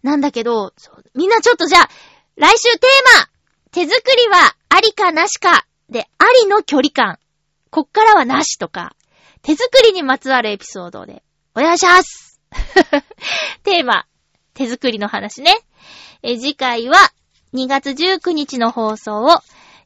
[0.02, 0.72] なんだけど、
[1.14, 1.90] みんなちょっとじゃあ、
[2.36, 3.28] 来週テーマ
[3.70, 7.18] 手作りはありかなしかで、ありの距離感。
[7.70, 8.96] こっからはなしとか、
[9.42, 11.22] 手作りにまつわるエピソードで、
[11.54, 12.40] お願いします
[13.62, 14.06] テーマ、
[14.54, 15.54] 手作りの話ね。
[16.22, 16.96] え、次回は
[17.54, 19.28] 2月19日の放送を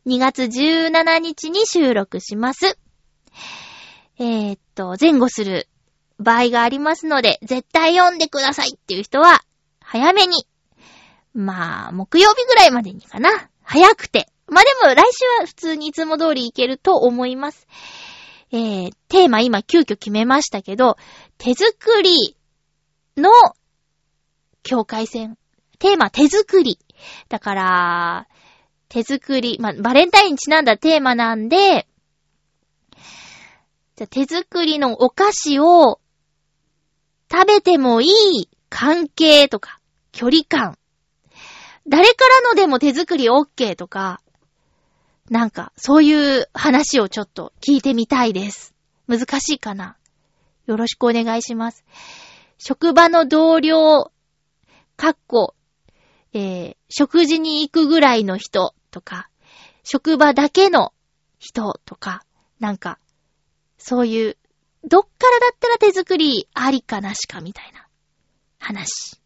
[0.06, 2.78] 2月17日に収録します。
[4.18, 5.68] えーっと、前後する
[6.18, 9.42] 場合がありますので、絶対読んでくださいっていう人は、
[9.80, 10.46] 早めに。
[11.34, 13.50] まあ、木曜日ぐらいまでにかな。
[13.62, 14.28] 早くて。
[14.48, 17.66] まあでも来週は普通にいつも通りいけると思います。
[18.52, 20.96] えー、テーマ今急遽決めましたけど、
[21.36, 22.36] 手作り
[23.16, 23.30] の
[24.66, 25.38] 境界線。
[25.78, 26.78] テーマ手作り。
[27.28, 28.28] だから、
[28.88, 31.86] 手作り、まあ、バレンタインにちなんだテーマなんで、
[33.94, 36.00] じゃ手作りのお菓子を
[37.30, 39.80] 食べてもいい関係とか、
[40.12, 40.76] 距離感。
[41.88, 44.20] 誰からのでも手作り OK とか、
[45.30, 48.74] なんか、そういう話をちょっと聞いてみたいです。
[49.06, 49.96] 難しいかな
[50.66, 51.84] よろしくお願いします。
[52.58, 54.10] 職場の同僚、
[54.97, 55.55] かっこ、
[56.32, 59.28] えー、食事に行くぐらいの人とか、
[59.84, 60.92] 職場だけの
[61.38, 62.24] 人とか、
[62.59, 62.99] なんか、
[63.78, 64.36] そういう、
[64.84, 67.86] どっからだったら手作りありかなしかみたいな
[68.59, 69.20] 話。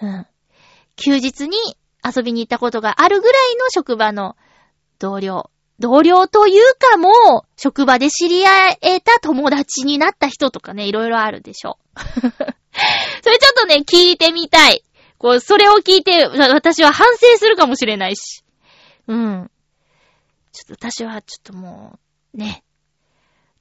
[0.00, 0.26] うん。
[0.96, 1.56] 休日に
[2.04, 4.36] 遊びに行ったことがあるぐらいの職場の
[4.98, 5.50] 同僚。
[5.80, 8.50] 同僚というかもう、職場で知り合
[8.80, 11.78] えた友達になった人とかね、いろいろあるでしょ。
[11.96, 14.84] それちょっとね、聞いてみたい。
[15.24, 18.44] こう、それを聞いて、私は反省するかもしれないし。
[19.08, 19.50] うん。
[20.52, 21.98] ちょっと私はちょっとも
[22.34, 22.62] う、ね。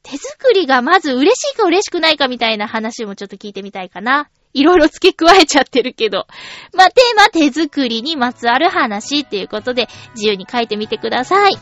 [0.02, 4.30] 手作りがまず嬉しいか嬉しくないかみたいな話もちょっと聞いてみたいかな。
[4.54, 6.28] いろいろ付け加えちゃってるけど。
[6.74, 11.54] まあ、テーマ手作りにまつわる話っていうことで、自由に書いてみてください。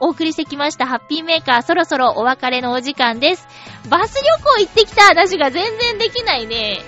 [0.00, 3.46] お送りしてきましたハッピーメーカー、そろそろお別れのお時間です。
[3.88, 6.82] バス旅行行ってきた話が全然できないね。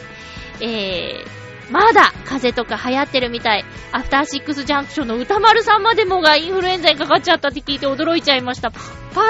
[0.61, 1.41] えー、
[1.73, 3.64] まだ風邪とか流行ってるみたい。
[3.93, 8.70] アフターシックスジャンクションの歌丸さんまでもがインフルエンザにかかっちゃったって聞いて驚いちゃいました。
[8.70, 8.79] パ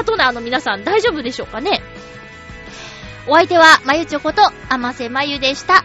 [0.01, 1.81] ートナーの皆さん大丈夫でしょうかね？
[3.29, 5.85] お相手は、まゆちょこと、あませまゆでした。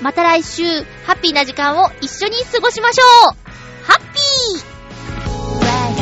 [0.00, 0.62] また来週、
[1.06, 3.34] ハッピーな時間を一緒に過ごしましょう
[3.84, 4.78] ハッピー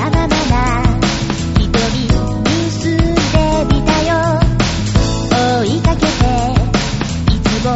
[0.04, 0.34] わがまま
[1.58, 2.12] 一人
[2.44, 3.14] 結んで
[3.74, 4.12] みたよ
[5.64, 6.06] 追いかけて
[7.32, 7.68] いつも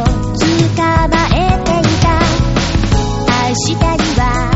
[0.75, 1.30] 捕まえ
[3.55, 4.50] したりは。